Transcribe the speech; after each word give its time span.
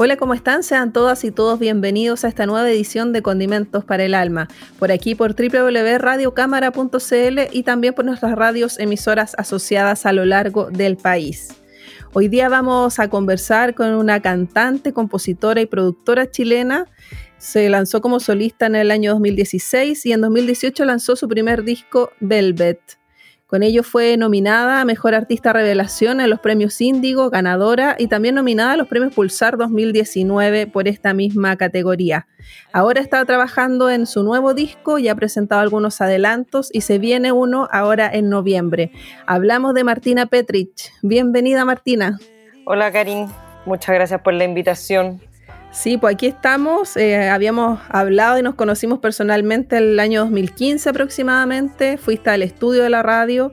Hola, 0.00 0.16
¿cómo 0.16 0.32
están? 0.32 0.62
Sean 0.62 0.92
todas 0.92 1.24
y 1.24 1.32
todos 1.32 1.58
bienvenidos 1.58 2.24
a 2.24 2.28
esta 2.28 2.46
nueva 2.46 2.70
edición 2.70 3.12
de 3.12 3.20
Condimentos 3.20 3.84
para 3.84 4.04
el 4.04 4.14
Alma, 4.14 4.46
por 4.78 4.92
aquí 4.92 5.16
por 5.16 5.34
www.radiocámara.cl 5.34 7.38
y 7.50 7.64
también 7.64 7.94
por 7.94 8.04
nuestras 8.04 8.36
radios 8.36 8.78
emisoras 8.78 9.34
asociadas 9.36 10.06
a 10.06 10.12
lo 10.12 10.24
largo 10.24 10.70
del 10.70 10.96
país. 10.96 11.48
Hoy 12.12 12.28
día 12.28 12.48
vamos 12.48 13.00
a 13.00 13.10
conversar 13.10 13.74
con 13.74 13.92
una 13.94 14.22
cantante, 14.22 14.92
compositora 14.92 15.62
y 15.62 15.66
productora 15.66 16.30
chilena. 16.30 16.86
Se 17.38 17.68
lanzó 17.68 18.00
como 18.00 18.20
solista 18.20 18.66
en 18.66 18.76
el 18.76 18.92
año 18.92 19.10
2016 19.14 20.06
y 20.06 20.12
en 20.12 20.20
2018 20.20 20.84
lanzó 20.84 21.16
su 21.16 21.26
primer 21.26 21.64
disco 21.64 22.12
Velvet. 22.20 22.97
Con 23.48 23.62
ello 23.62 23.82
fue 23.82 24.18
nominada 24.18 24.82
a 24.82 24.84
Mejor 24.84 25.14
Artista 25.14 25.54
Revelación 25.54 26.20
en 26.20 26.28
los 26.28 26.38
premios 26.38 26.78
Índigo, 26.82 27.30
ganadora, 27.30 27.96
y 27.98 28.06
también 28.06 28.34
nominada 28.34 28.72
a 28.72 28.76
los 28.76 28.88
premios 28.88 29.14
Pulsar 29.14 29.56
2019 29.56 30.66
por 30.66 30.86
esta 30.86 31.14
misma 31.14 31.56
categoría. 31.56 32.26
Ahora 32.74 33.00
está 33.00 33.24
trabajando 33.24 33.88
en 33.88 34.04
su 34.04 34.22
nuevo 34.22 34.52
disco, 34.52 34.98
y 34.98 35.08
ha 35.08 35.14
presentado 35.14 35.62
algunos 35.62 36.02
adelantos 36.02 36.68
y 36.74 36.82
se 36.82 36.98
viene 36.98 37.32
uno 37.32 37.70
ahora 37.72 38.10
en 38.12 38.28
noviembre. 38.28 38.92
Hablamos 39.26 39.72
de 39.72 39.82
Martina 39.82 40.26
Petrich. 40.26 40.92
Bienvenida 41.00 41.64
Martina. 41.64 42.18
Hola 42.66 42.92
Karin, 42.92 43.28
muchas 43.64 43.94
gracias 43.94 44.20
por 44.20 44.34
la 44.34 44.44
invitación. 44.44 45.22
Sí, 45.70 45.98
pues 45.98 46.14
aquí 46.14 46.26
estamos. 46.26 46.96
Eh, 46.96 47.28
habíamos 47.28 47.80
hablado 47.88 48.38
y 48.38 48.42
nos 48.42 48.54
conocimos 48.54 48.98
personalmente 48.98 49.78
el 49.78 50.00
año 50.00 50.20
2015 50.22 50.88
aproximadamente. 50.88 51.98
Fuiste 51.98 52.30
al 52.30 52.42
estudio 52.42 52.82
de 52.82 52.90
la 52.90 53.02
radio 53.02 53.52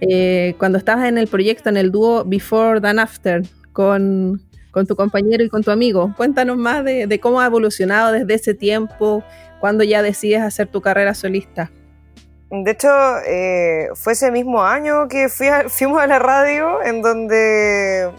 eh, 0.00 0.54
cuando 0.58 0.78
estabas 0.78 1.06
en 1.06 1.18
el 1.18 1.28
proyecto, 1.28 1.68
en 1.68 1.76
el 1.76 1.90
dúo 1.90 2.24
Before 2.24 2.80
Than 2.80 2.98
After, 2.98 3.42
con, 3.72 4.40
tu 4.86 4.96
compañero 4.96 5.42
y 5.44 5.48
con 5.48 5.62
tu 5.62 5.70
amigo. 5.70 6.12
Cuéntanos 6.16 6.56
más 6.56 6.84
de, 6.84 7.18
cómo 7.20 7.40
ha 7.40 7.46
evolucionado 7.46 8.12
desde 8.12 8.34
ese 8.34 8.54
tiempo, 8.54 9.24
cuando 9.60 9.84
ya 9.84 10.02
decides 10.02 10.42
hacer 10.42 10.66
tu 10.66 10.82
carrera 10.82 11.14
solista. 11.14 11.70
De 12.50 12.70
hecho, 12.70 12.88
eh, 13.26 13.88
fue 13.94 14.12
ese 14.12 14.30
mismo 14.30 14.62
año 14.62 15.08
que 15.08 15.28
fuimos 15.68 16.00
a 16.00 16.06
la 16.06 16.18
radio, 16.18 16.82
en 16.82 17.00
donde 17.00 18.10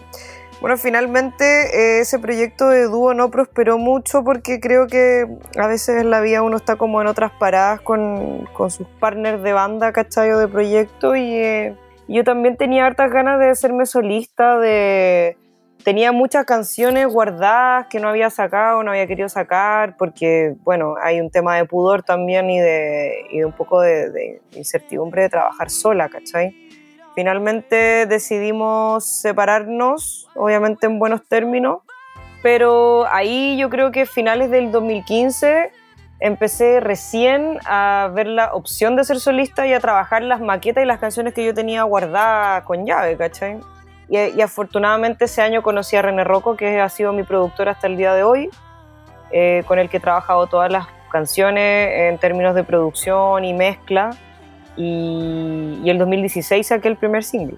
bueno, 0.65 0.77
finalmente 0.77 1.45
eh, 1.45 1.99
ese 1.99 2.17
proyecto 2.17 2.69
de 2.69 2.85
dúo 2.85 3.13
no 3.13 3.29
prosperó 3.29 3.77
mucho 3.77 4.23
porque 4.23 4.59
creo 4.59 4.87
que 4.87 5.27
a 5.59 5.67
veces 5.67 6.01
en 6.01 6.09
la 6.09 6.21
vida 6.21 6.41
uno 6.41 6.57
está 6.57 6.75
como 6.75 6.99
en 7.01 7.05
otras 7.05 7.31
paradas 7.33 7.81
con, 7.81 8.49
sus 8.69 8.87
partners 8.99 9.43
de 9.43 9.53
banda, 9.53 9.93
¿cachai? 9.93 10.31
de 10.31 10.47
proyecto 10.47 11.15
y 11.15 11.35
eh, 11.35 11.75
yo 12.07 12.23
también 12.23 12.57
tenía 12.57 12.87
hartas 12.87 13.11
ganas 13.11 13.39
de 13.39 13.49
hacerme 13.49 13.85
solista, 13.85 14.57
de... 14.57 15.37
Tenía 15.83 16.11
muchas 16.11 16.45
canciones 16.45 17.05
guardadas 17.05 17.85
que 17.85 17.99
no 17.99 18.09
había 18.09 18.31
sacado, 18.31 18.81
no 18.81 18.89
había 18.89 19.05
querido 19.05 19.29
sacar, 19.29 19.95
porque, 19.97 20.55
bueno, 20.63 20.95
hay 20.99 21.21
un 21.21 21.29
tema 21.29 21.57
de 21.57 21.65
pudor 21.65 22.01
también 22.01 22.49
y 22.49 22.59
de, 22.59 23.13
y 23.29 23.37
de 23.37 23.45
un 23.45 23.51
poco 23.51 23.81
de, 23.81 24.09
de 24.09 24.41
incertidumbre 24.53 25.21
de 25.21 25.29
trabajar 25.29 25.69
sola, 25.69 26.09
¿cachai? 26.09 26.64
Finalmente 27.15 28.05
decidimos 28.07 29.21
separarnos, 29.21 30.27
obviamente 30.35 30.85
en 30.85 30.99
buenos 30.99 31.25
términos, 31.25 31.79
pero 32.43 33.07
ahí 33.07 33.55
yo 33.57 33.69
creo 33.69 33.91
que 33.91 34.05
finales 34.05 34.51
del 34.51 34.71
2015 34.73 35.71
empecé 36.19 36.81
recién 36.81 37.57
a 37.65 38.11
ver 38.13 38.27
la 38.27 38.53
opción 38.53 38.97
de 38.97 39.05
ser 39.05 39.21
solista 39.21 39.65
y 39.65 39.71
a 39.71 39.79
trabajar 39.79 40.23
las 40.23 40.41
maquetas 40.41 40.83
y 40.83 40.87
las 40.87 40.99
canciones 40.99 41.33
que 41.33 41.45
yo 41.45 41.53
tenía 41.53 41.83
guardadas 41.83 42.63
con 42.63 42.85
llave, 42.85 43.15
¿cachai? 43.15 43.61
Y, 44.09 44.41
afortunadamente 44.41 45.25
ese 45.25 45.41
año 45.41 45.63
conocí 45.63 45.95
a 45.95 46.01
René 46.01 46.25
Rocco, 46.25 46.57
que 46.57 46.81
ha 46.81 46.89
sido 46.89 47.13
mi 47.13 47.23
productor 47.23 47.69
hasta 47.69 47.87
el 47.87 47.95
día 47.95 48.13
de 48.13 48.23
hoy, 48.23 48.49
eh, 49.31 49.63
con 49.67 49.79
el 49.79 49.89
que 49.89 49.97
he 49.97 49.99
trabajado 50.01 50.47
todas 50.47 50.69
las 50.69 50.87
canciones 51.11 52.09
en 52.09 52.17
términos 52.17 52.55
de 52.55 52.65
producción 52.65 53.45
y 53.45 53.53
mezcla 53.53 54.11
y, 54.77 55.89
el 55.89 55.97
2016 55.97 56.67
saqué 56.67 56.87
el 56.87 56.97
primer 56.97 57.23
single. 57.23 57.57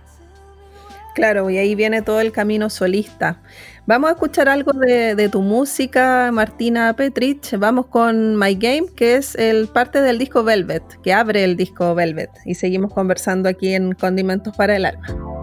Claro, 1.16 1.50
y 1.50 1.58
ahí 1.58 1.74
viene 1.74 2.02
todo 2.04 2.22
el 2.22 2.32
camino 2.32 2.70
solista. 2.70 3.42
Vamos 3.88 4.10
a 4.10 4.14
escuchar 4.14 4.50
algo 4.50 4.74
de, 4.74 5.30
tu 5.30 5.42
música, 5.42 6.30
Martina 6.32 6.94
Petrich. 6.94 7.58
Vamos 7.58 7.88
con 7.88 8.38
My 8.38 8.54
Game, 8.54 8.88
que 8.96 9.16
es 9.16 9.34
el 9.36 9.68
parte 9.68 10.02
del 10.02 10.20
disco 10.20 10.44
Velvet, 10.44 10.84
que 11.02 11.14
abre 11.14 11.44
el 11.44 11.56
disco 11.56 11.96
Velvet. 11.96 12.30
Y 12.46 12.56
seguimos 12.56 12.94
conversando 12.94 13.50
aquí 13.50 13.74
en 13.74 13.94
Condimentos 13.94 14.56
para 14.56 14.76
el 14.76 14.86
Alma. 14.86 15.37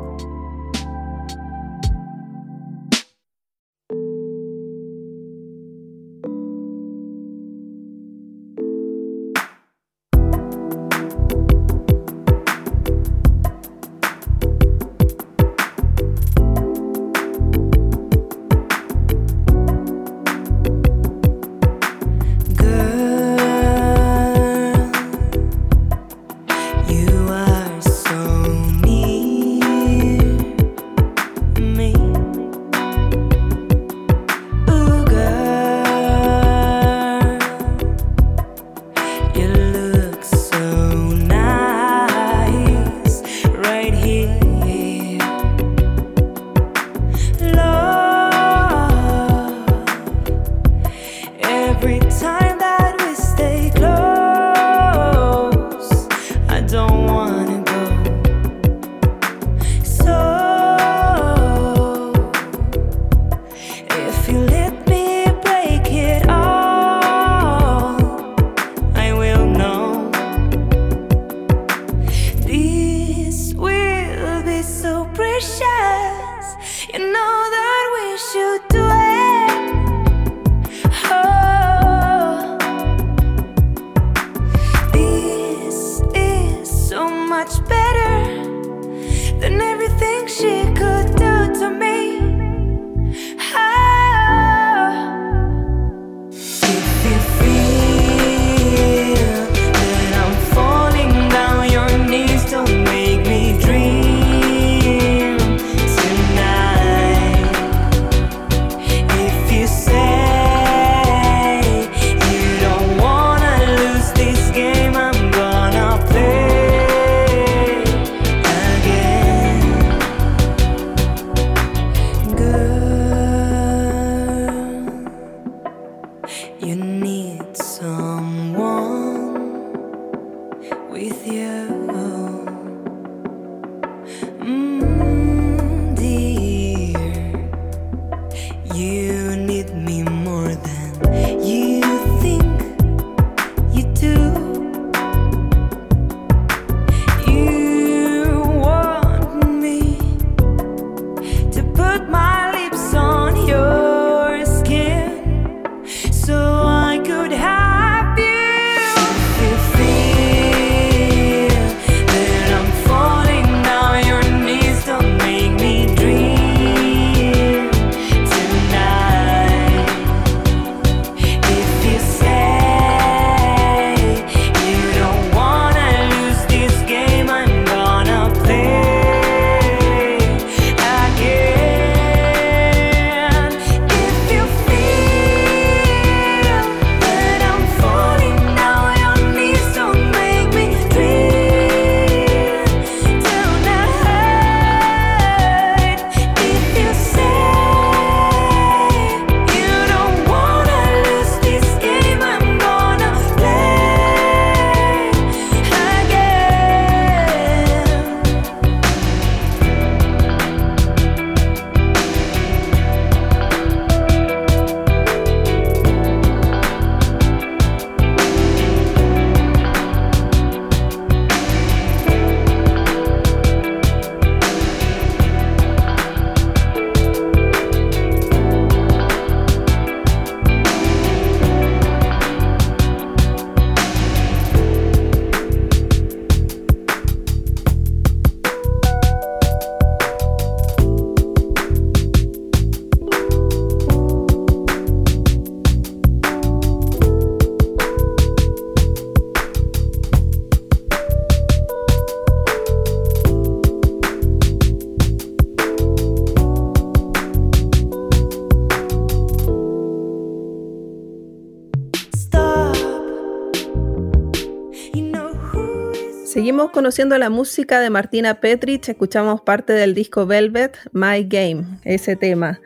Conociendo 266.73 267.17
la 267.19 267.31
música 267.31 267.81
de 267.81 267.91
Martina 267.91 268.41
Petrich, 268.41 268.89
escuchamos 268.89 269.41
parte 269.41 269.73
del 269.73 269.95
disco 269.95 270.27
Velvet, 270.27 270.77
My 270.93 271.25
Game, 271.25 271.65
ese 271.85 272.17
tema. 272.17 272.61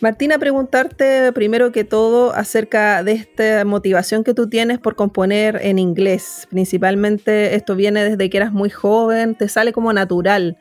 Martina, 0.00 0.38
preguntarte 0.38 1.32
primero 1.32 1.72
que 1.72 1.82
todo 1.84 2.32
acerca 2.32 3.02
de 3.02 3.12
esta 3.12 3.64
motivación 3.64 4.22
que 4.22 4.34
tú 4.34 4.48
tienes 4.48 4.78
por 4.78 4.94
componer 4.94 5.58
en 5.62 5.78
inglés. 5.78 6.46
Principalmente 6.50 7.56
esto 7.56 7.74
viene 7.74 8.04
desde 8.04 8.30
que 8.30 8.36
eras 8.36 8.52
muy 8.52 8.70
joven, 8.70 9.34
te 9.34 9.48
sale 9.48 9.72
como 9.72 9.92
natural. 9.92 10.56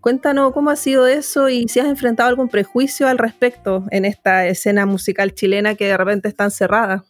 Cuéntanos 0.00 0.52
cómo 0.52 0.70
ha 0.70 0.76
sido 0.76 1.06
eso 1.06 1.48
y 1.48 1.68
si 1.68 1.78
has 1.78 1.86
enfrentado 1.86 2.28
algún 2.28 2.48
prejuicio 2.48 3.06
al 3.06 3.18
respecto 3.18 3.86
en 3.90 4.04
esta 4.04 4.46
escena 4.46 4.86
musical 4.86 5.34
chilena 5.34 5.74
que 5.74 5.86
de 5.86 5.96
repente 5.96 6.28
está 6.28 6.44
encerrada. 6.44 7.04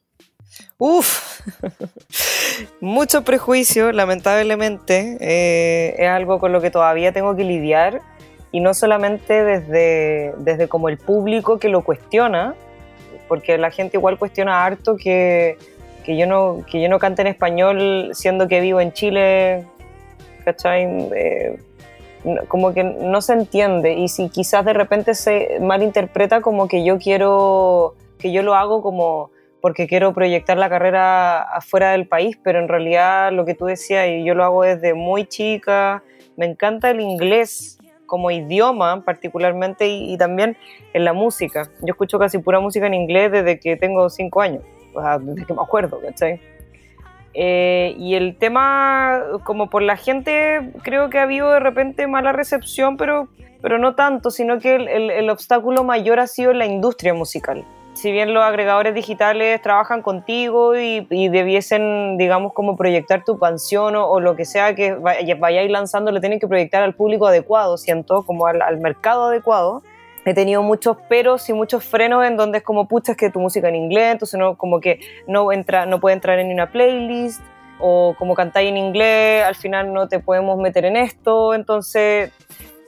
Uf, 0.79 1.41
mucho 2.81 3.23
prejuicio, 3.23 3.93
lamentablemente. 3.93 5.17
Eh, 5.20 5.94
es 5.99 6.08
algo 6.08 6.38
con 6.38 6.52
lo 6.52 6.61
que 6.61 6.70
todavía 6.70 7.12
tengo 7.12 7.37
que 7.37 7.44
lidiar 7.44 8.00
y 8.52 8.61
no 8.61 8.75
solamente 8.75 9.44
desde, 9.44 10.35
desde 10.38 10.69
como 10.69 10.88
el 10.88 10.99
público 10.99 11.58
que 11.58 11.69
lo 11.69 11.82
cuestiona, 11.82 12.55
porque 13.29 13.58
la 13.58 13.70
gente 13.70 13.97
igual 13.97 14.19
cuestiona 14.19 14.64
harto 14.64 14.97
que, 14.97 15.56
que, 16.05 16.17
yo, 16.17 16.26
no, 16.26 16.64
que 16.70 16.81
yo 16.81 16.88
no 16.88 16.99
cante 16.99 17.23
en 17.23 17.29
español 17.29 18.11
siendo 18.14 18.49
que 18.49 18.61
vivo 18.61 18.81
en 18.81 18.93
Chile, 18.93 19.67
¿cachai? 20.44 20.85
Eh, 21.14 21.58
como 22.49 22.75
que 22.75 22.85
no 22.85 23.23
se 23.23 23.32
entiende 23.32 23.94
y 23.94 24.08
si 24.08 24.29
quizás 24.29 24.64
de 24.64 24.75
repente 24.75 25.14
se 25.14 25.58
malinterpreta 25.61 26.43
como 26.43 26.69
que 26.69 26.85
yo 26.85 26.99
quiero, 26.99 27.94
que 28.19 28.31
yo 28.31 28.43
lo 28.43 28.55
hago 28.55 28.82
como 28.82 29.31
porque 29.61 29.87
quiero 29.87 30.12
proyectar 30.12 30.57
la 30.57 30.69
carrera 30.69 31.43
afuera 31.43 31.93
del 31.93 32.07
país, 32.07 32.39
pero 32.43 32.59
en 32.59 32.69
realidad 32.69 33.33
lo 33.33 33.45
que 33.45 33.55
tú 33.55 33.67
decías, 33.67 34.09
y 34.09 34.25
yo 34.25 34.35
lo 34.35 34.45
hago 34.45 34.62
desde 34.62 34.95
muy 34.95 35.26
chica, 35.26 36.02
me 36.37 36.47
encanta 36.47 36.90
el 36.90 37.00
inglés 37.00 37.79
como 38.07 38.31
idioma 38.31 39.05
particularmente 39.05 39.87
y, 39.87 40.17
también 40.17 40.57
en 40.95 41.05
la 41.05 41.12
música. 41.12 41.71
Yo 41.81 41.93
escucho 41.93 42.19
casi 42.19 42.38
pura 42.38 42.59
música 42.59 42.87
en 42.87 42.95
inglés 42.95 43.31
desde 43.31 43.61
que 43.61 43.76
tengo 43.76 44.09
cinco 44.11 44.40
años, 44.40 44.64
o 44.95 45.00
sea, 45.00 45.19
desde 45.19 45.47
que 45.47 45.55
me 45.55 45.62
acuerdo, 45.62 46.00
¿cachai? 46.00 46.40
Eh, 47.35 47.95
y 47.97 48.17
el 48.17 48.37
tema, 48.37 49.23
como 49.45 49.71
por 49.71 49.83
la 49.83 49.97
gente, 49.97 50.73
creo 50.83 51.11
que 51.11 51.19
ha 51.21 51.23
habido 51.23 51.52
de 51.52 51.61
repente 51.61 52.09
mala 52.09 52.33
recepción, 52.33 52.97
pero, 52.97 53.29
pero 53.62 53.79
no 53.79 53.95
tanto, 53.95 54.33
sino 54.33 54.59
que 54.59 54.75
el, 54.75 55.11
el 55.11 55.31
obstáculo 55.31 55.85
mayor 55.85 56.19
ha 56.19 56.26
sido 56.26 56.52
la 56.52 56.67
industria 56.67 57.14
musical 57.14 57.64
si 58.00 58.12
bien 58.12 58.33
los 58.33 58.42
agregadores 58.42 58.95
digitales 58.95 59.61
trabajan 59.61 60.00
contigo 60.00 60.75
y, 60.75 61.28
debiesen, 61.28 62.16
digamos, 62.16 62.54
como 62.54 62.75
proyectar 62.75 63.25
tu 63.25 63.38
canción 63.38 63.95
o, 63.95 64.21
lo 64.21 64.37
que 64.37 64.47
sea 64.47 64.75
que 64.75 64.95
vayáis 64.95 65.71
lanzando, 65.71 66.11
le 66.11 66.21
tienen 66.21 66.40
que 66.40 66.49
proyectar 66.49 66.83
al 66.83 66.95
público 66.95 67.26
adecuado, 67.26 67.76
siento, 67.76 68.23
como 68.25 68.47
al, 68.47 68.78
mercado 68.78 69.25
adecuado. 69.25 69.83
He 70.25 70.33
tenido 70.33 70.62
muchos 70.62 70.97
peros 71.11 71.47
y 71.50 71.52
muchos 71.52 71.85
frenos 71.85 72.25
en 72.25 72.38
donde 72.38 72.59
es 72.59 72.64
como, 72.64 72.88
pucha, 72.88 73.12
es 73.12 73.19
que 73.19 73.28
tu 73.28 73.38
música 73.38 73.69
en 73.69 73.76
inglés, 73.76 74.12
entonces 74.12 74.40
no, 74.40 74.57
como 74.57 74.80
que 74.80 75.00
no, 75.26 75.52
entra, 75.52 75.85
no 75.85 76.00
puede 76.00 76.14
entrar 76.14 76.38
en 76.38 76.50
una 76.50 76.73
playlist, 76.73 77.42
o 77.80 78.14
como 78.19 78.35
cantáis 78.35 78.71
en 78.71 78.78
inglés, 78.78 79.45
al 79.45 79.57
final 79.57 79.92
no 79.92 80.09
te 80.09 80.21
podemos 80.21 80.59
meter 80.59 80.87
en 80.87 80.97
esto, 80.97 81.52
entonces 81.52 82.33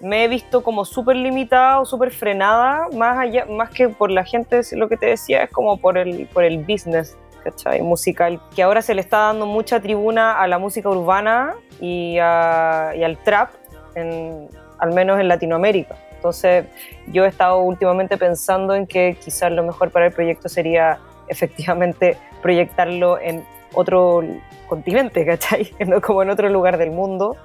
me 0.03 0.25
he 0.25 0.29
visto 0.29 0.65
como 0.65 0.85
súper 0.85 1.17
limitada 1.17 1.81
o 1.81 1.85
súper 1.85 2.11
frenada, 2.11 2.89
más, 2.93 3.19
allá, 3.19 3.47
más 3.47 3.71
que 3.71 3.89
por 3.89 4.11
la 4.11 4.25
gente, 4.25 4.61
lo 4.73 4.89
que 4.89 4.97
te 4.97 5.07
decía, 5.07 5.45
es 5.45 5.51
como 5.51 5.77
por 5.77 5.97
el, 5.97 6.27
por 6.27 6.43
el 6.43 6.59
business, 6.59 7.17
¿cachai? 7.45 7.81
Musical, 7.83 8.41
que 8.55 8.65
ahora 8.65 8.83
se 8.83 8.95
le 8.95 9.01
está 9.01 9.19
dando 9.19 9.47
mucha 9.47 9.81
tribuna 9.81 10.41
a 10.41 10.49
la 10.49 10.59
música 10.59 10.91
urbana 10.91 11.55
y, 11.81 12.19
al 12.19 13.17
trap, 13.23 13.51
al 13.95 14.93
menos 14.93 15.21
en 15.21 15.29
Latinoamérica. 15.29 15.97
Entonces 16.17 16.67
yo 17.07 17.25
he 17.25 17.29
estado 17.29 17.61
últimamente 17.61 18.17
pensando 18.17 18.75
en 18.75 18.89
que 18.89 19.17
quizás 19.23 19.53
lo 19.53 19.63
mejor 19.63 19.91
para 19.93 20.07
el 20.07 20.13
proyecto 20.13 20.49
sería 20.49 20.99
efectivamente 21.29 22.17
proyectarlo 22.43 23.21
en 23.21 23.45
otro 23.75 24.23
continente, 24.69 25.25
¿cachai? 25.25 25.73
Como 26.03 26.23
en 26.23 26.31
otro 26.31 26.49
lugar 26.49 26.77
del 26.77 26.91
mundo 26.91 27.37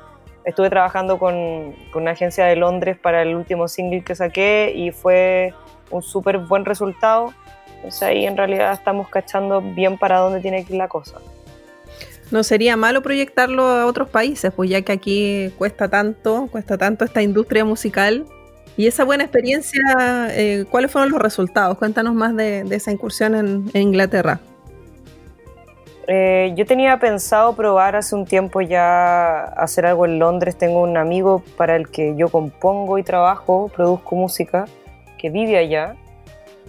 estuve 0.47 0.69
trabajando 0.69 1.19
con, 1.19 1.75
una 1.93 2.11
agencia 2.11 2.45
de 2.45 2.55
Londres 2.55 2.97
para 2.97 3.21
el 3.21 3.35
último 3.35 3.67
single 3.67 4.01
que 4.01 4.15
saqué 4.15 4.71
y 4.73 4.91
fue 4.91 5.53
un 5.91 6.01
súper 6.01 6.37
buen 6.37 6.63
resultado. 6.63 7.33
Entonces 7.75 8.01
ahí 8.03 8.25
en 8.25 8.37
realidad 8.37 8.71
estamos 8.71 9.09
cachando 9.09 9.61
bien 9.61 9.97
para 9.97 10.19
dónde 10.19 10.39
tiene 10.39 10.63
que 10.63 10.73
ir 10.73 10.79
la 10.79 10.87
cosa. 10.87 11.17
No 12.31 12.43
sería 12.43 12.77
malo 12.77 13.01
proyectarlo 13.01 13.65
a 13.65 13.85
otros 13.85 14.09
países, 14.09 14.53
pues 14.53 14.69
ya 14.69 14.81
que 14.81 14.93
aquí 14.93 15.53
cuesta 15.57 15.89
tanto, 15.89 16.47
cuesta 16.49 16.77
tanto 16.77 17.03
esta 17.03 17.21
industria 17.21 17.65
musical. 17.65 18.25
Y 18.77 18.87
esa 18.87 19.03
buena 19.03 19.23
experiencia, 19.23 19.81
eh, 20.31 20.65
¿cuáles 20.69 20.91
fueron 20.91 21.11
los 21.11 21.21
resultados? 21.21 21.77
Cuéntanos 21.77 22.13
más 22.13 22.35
de, 22.35 22.61
esa 22.69 22.91
incursión 22.91 23.35
en, 23.35 23.69
Inglaterra. 23.73 24.39
Eh, 26.09 26.53
yo 26.55 26.65
tenía 26.65 26.97
pensado 26.99 27.53
probar 27.53 27.97
hace 27.97 28.15
un 28.15 28.23
tiempo 28.23 28.61
ya 28.61 29.43
hacer 29.43 29.85
algo 29.85 30.05
en 30.05 30.19
Londres. 30.19 30.57
Tengo 30.57 30.81
un 30.81 30.95
amigo 30.95 31.43
para 31.57 31.75
el 31.75 31.89
que 31.89 32.15
yo 32.15 32.29
compongo 32.29 32.97
y 32.97 33.03
trabajo, 33.03 33.69
produzco 33.75 34.15
música, 34.15 34.65
que 35.17 35.29
vive 35.29 35.57
allá. 35.57 35.95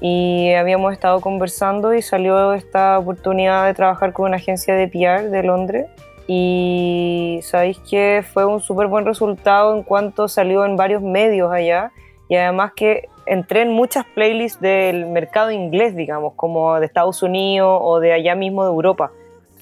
Y 0.01 0.53
habíamos 0.55 0.93
estado 0.93 1.21
conversando 1.21 1.95
y 1.95 2.03
salió 2.03 2.53
esta 2.53 2.99
oportunidad 2.99 3.67
de 3.67 3.75
trabajar 3.75 4.13
con 4.13 4.27
una 4.27 4.37
agencia 4.37 4.75
de 4.75 4.89
PR 4.89 5.31
de 5.31 5.43
Londres. 5.45 5.87
Y 6.27 7.41
sabéis 7.43 7.79
que 7.89 8.25
fue 8.33 8.45
un 8.45 8.61
súper 8.61 8.89
buen 8.89 9.07
resultado 9.07 9.75
en 9.75 9.83
cuanto 9.85 10.27
salió 10.27 10.65
en 10.65 10.77
varios 10.77 11.01
medios 11.01 11.53
allá. 11.53 11.93
Y 12.29 12.35
además 12.35 12.73
que 12.75 13.09
entré 13.25 13.63
en 13.63 13.71
muchas 13.71 14.05
playlists 14.05 14.61
del 14.61 15.07
mercado 15.07 15.53
inglés, 15.53 15.95
digamos, 15.95 16.35
como 16.35 16.79
de 16.81 16.87
Estados 16.87 17.23
Unidos 17.23 17.79
o 17.81 18.01
de 18.01 18.13
allá 18.13 18.35
mismo 18.35 18.65
de 18.65 18.71
Europa. 18.71 19.13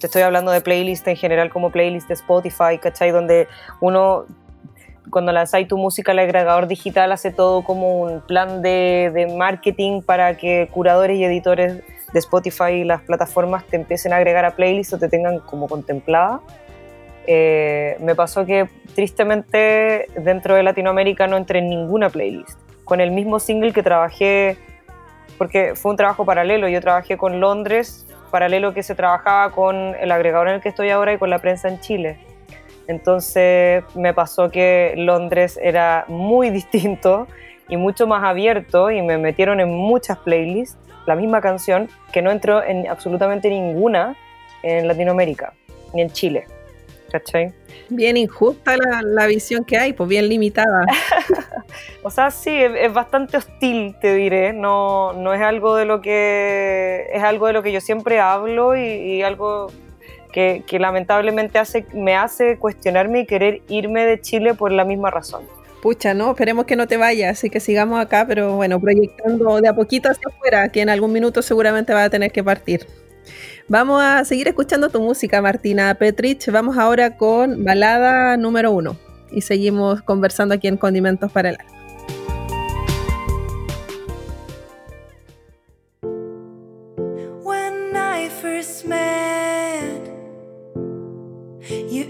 Te 0.06 0.08
estoy 0.08 0.22
hablando 0.22 0.52
de 0.52 0.60
playlists 0.60 1.08
en 1.08 1.16
general 1.16 1.50
como 1.50 1.70
playlists 1.70 2.06
de 2.06 2.14
Spotify, 2.14 2.78
¿cachai? 2.80 3.10
Donde 3.10 3.48
uno, 3.80 4.24
cuando 5.10 5.32
lanzáis 5.32 5.66
tu 5.66 5.76
música 5.76 6.12
al 6.12 6.20
agregador 6.20 6.68
digital, 6.68 7.10
hace 7.10 7.32
todo 7.32 7.64
como 7.64 8.02
un 8.02 8.20
plan 8.20 8.62
de, 8.62 9.10
de 9.12 9.26
marketing 9.36 10.02
para 10.02 10.36
que 10.36 10.68
curadores 10.70 11.18
y 11.18 11.24
editores 11.24 11.82
de 12.12 12.18
Spotify 12.20 12.70
y 12.70 12.84
las 12.84 13.02
plataformas 13.02 13.64
te 13.64 13.74
empiecen 13.74 14.12
a 14.12 14.18
agregar 14.18 14.44
a 14.44 14.52
playlists 14.52 14.92
o 14.92 14.98
te 15.00 15.08
tengan 15.08 15.40
como 15.40 15.66
contemplada. 15.66 16.40
Eh, 17.26 17.96
me 17.98 18.14
pasó 18.14 18.46
que 18.46 18.68
tristemente 18.94 20.06
dentro 20.18 20.54
de 20.54 20.62
Latinoamérica 20.62 21.26
no 21.26 21.36
entré 21.36 21.58
en 21.58 21.68
ninguna 21.68 22.10
playlist 22.10 22.60
con 22.84 23.00
el 23.00 23.10
mismo 23.10 23.40
single 23.40 23.72
que 23.72 23.82
trabajé, 23.82 24.56
porque 25.36 25.74
fue 25.74 25.90
un 25.90 25.96
trabajo 25.96 26.24
paralelo, 26.24 26.68
yo 26.68 26.80
trabajé 26.80 27.16
con 27.16 27.40
Londres, 27.40 28.06
paralelo 28.30 28.74
que 28.74 28.82
se 28.82 28.94
trabajaba 28.94 29.50
con 29.52 29.94
el 29.98 30.12
agregador 30.12 30.48
en 30.48 30.54
el 30.54 30.60
que 30.60 30.68
estoy 30.68 30.90
ahora 30.90 31.12
y 31.12 31.18
con 31.18 31.30
la 31.30 31.38
prensa 31.38 31.68
en 31.68 31.80
Chile. 31.80 32.18
Entonces 32.88 33.84
me 33.94 34.14
pasó 34.14 34.50
que 34.50 34.94
Londres 34.96 35.58
era 35.62 36.04
muy 36.08 36.50
distinto 36.60 37.26
y 37.68 37.76
mucho 37.76 38.06
más 38.06 38.22
abierto 38.24 38.90
y 38.90 39.02
me 39.02 39.18
metieron 39.18 39.60
en 39.60 39.70
muchas 39.70 40.18
playlists 40.18 40.78
la 41.06 41.14
misma 41.14 41.40
canción 41.40 41.88
que 42.12 42.22
no 42.22 42.30
entró 42.30 42.62
en 42.62 42.88
absolutamente 42.88 43.48
ninguna 43.48 44.16
en 44.62 44.88
Latinoamérica 44.88 45.52
ni 45.94 46.02
en 46.02 46.10
Chile. 46.10 46.46
¿Cachai? 47.16 47.54
Bien 47.88 48.16
injusta 48.18 48.76
la, 48.76 49.26
visión 49.26 49.64
que 49.64 49.78
hay, 49.78 49.94
pues 49.94 50.06
bien 50.06 50.28
limitada. 50.28 50.84
o 52.02 52.10
sea, 52.10 52.30
sí, 52.30 52.50
es, 52.50 52.92
bastante 52.92 53.38
hostil, 53.38 53.96
te 54.02 54.14
diré. 54.14 54.52
No, 54.52 55.14
no 55.14 55.32
es 55.32 55.40
algo 55.40 55.76
de 55.76 55.86
lo 55.86 56.02
que 56.02 57.06
es 57.10 57.22
algo 57.22 57.46
de 57.46 57.54
lo 57.54 57.62
que 57.62 57.72
yo 57.72 57.80
siempre 57.80 58.20
hablo 58.20 58.76
y, 58.76 59.22
algo 59.22 59.72
que, 60.30 60.62
lamentablemente 60.78 61.58
hace, 61.58 61.86
me 61.94 62.14
hace 62.14 62.58
cuestionarme 62.58 63.20
y 63.20 63.26
querer 63.26 63.62
irme 63.68 64.04
de 64.04 64.20
Chile 64.20 64.52
por 64.52 64.72
la 64.72 64.84
misma 64.84 65.10
razón. 65.10 65.44
Pucha, 65.80 66.12
no, 66.12 66.32
esperemos 66.32 66.66
que 66.66 66.76
no 66.76 66.86
te 66.86 66.98
vayas, 66.98 67.38
así 67.38 67.48
que 67.48 67.60
sigamos 67.60 67.98
acá, 67.98 68.26
pero 68.28 68.56
bueno, 68.56 68.78
proyectando 68.78 69.60
de 69.62 69.68
a 69.68 69.74
poquito 69.74 70.10
hacia 70.10 70.28
afuera, 70.28 70.68
que 70.68 70.82
en 70.82 70.90
algún 70.90 71.12
minuto 71.12 71.40
seguramente 71.40 71.94
va 71.94 72.04
a 72.04 72.10
tener 72.10 72.30
que 72.30 72.44
partir. 72.44 72.86
Vamos 73.68 74.02
a 74.02 74.24
seguir 74.24 74.48
escuchando 74.48 74.90
tu 74.90 75.00
música, 75.00 75.42
Martina 75.42 75.94
Petrich. 75.94 76.50
Vamos 76.50 76.78
ahora 76.78 77.16
con 77.16 77.64
balada 77.64 78.36
número 78.36 78.72
uno 78.72 78.96
y 79.30 79.42
seguimos 79.42 80.02
conversando 80.02 80.54
aquí 80.54 80.68
en 80.68 80.76
Condimentos 80.76 81.32
para 81.32 81.50
el 81.50 81.56
Alma. 81.58 81.76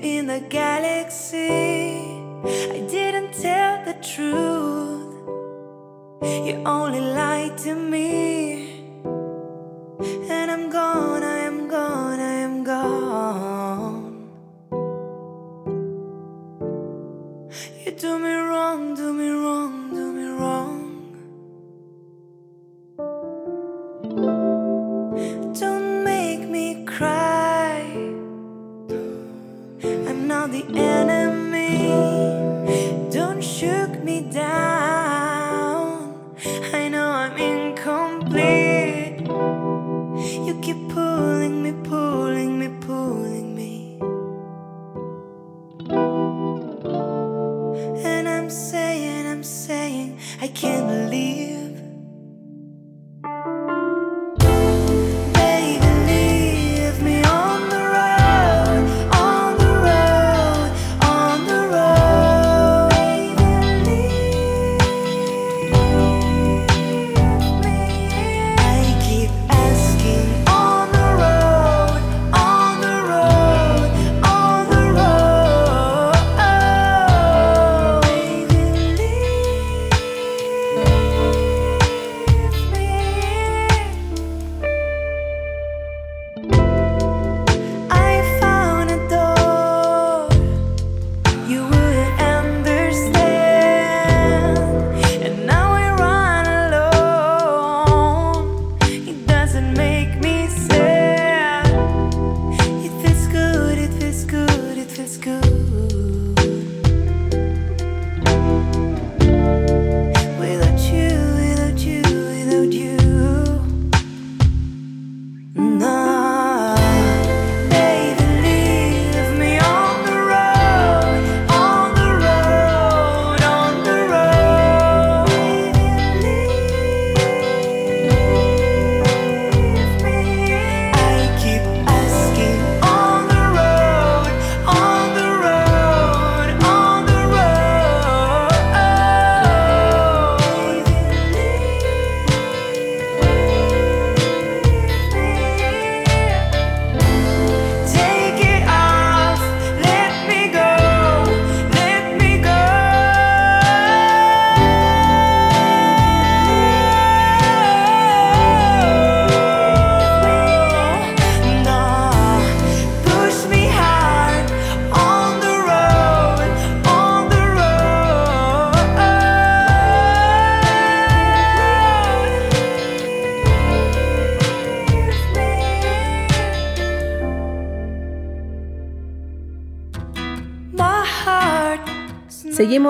In 0.03 0.27
the 0.27 0.41
galaxy, 0.51 1.47
I 1.47 2.87
didn't 2.91 3.33
tell 3.33 3.85
the 3.85 3.95
truth. 4.03 5.15
You 6.45 6.63
only 6.67 7.01
lied 7.01 7.57
to 7.59 7.75
me. 7.75 8.66
And 10.39 10.51
I'm 10.51 10.71
gone, 10.71 11.23
I 11.23 11.39
am 11.51 11.69
gone, 11.69 12.21
I 12.21 12.35
am 12.47 12.65
gone. 12.65 14.29
You 17.85 17.93
do 17.93 18.19
me 18.19 18.35
wrong, 18.51 18.95
do 18.95 19.13
me 19.21 19.31
wrong, 19.31 19.75
do 19.99 20.05
me 20.19 20.27
wrong. 20.39 20.81
Don't 25.61 26.05
make 26.05 26.43
me 26.57 26.85
cry. 26.85 27.81
I'm 30.09 30.29
not 30.29 30.53
the 30.53 30.65
enemy. 30.75 31.16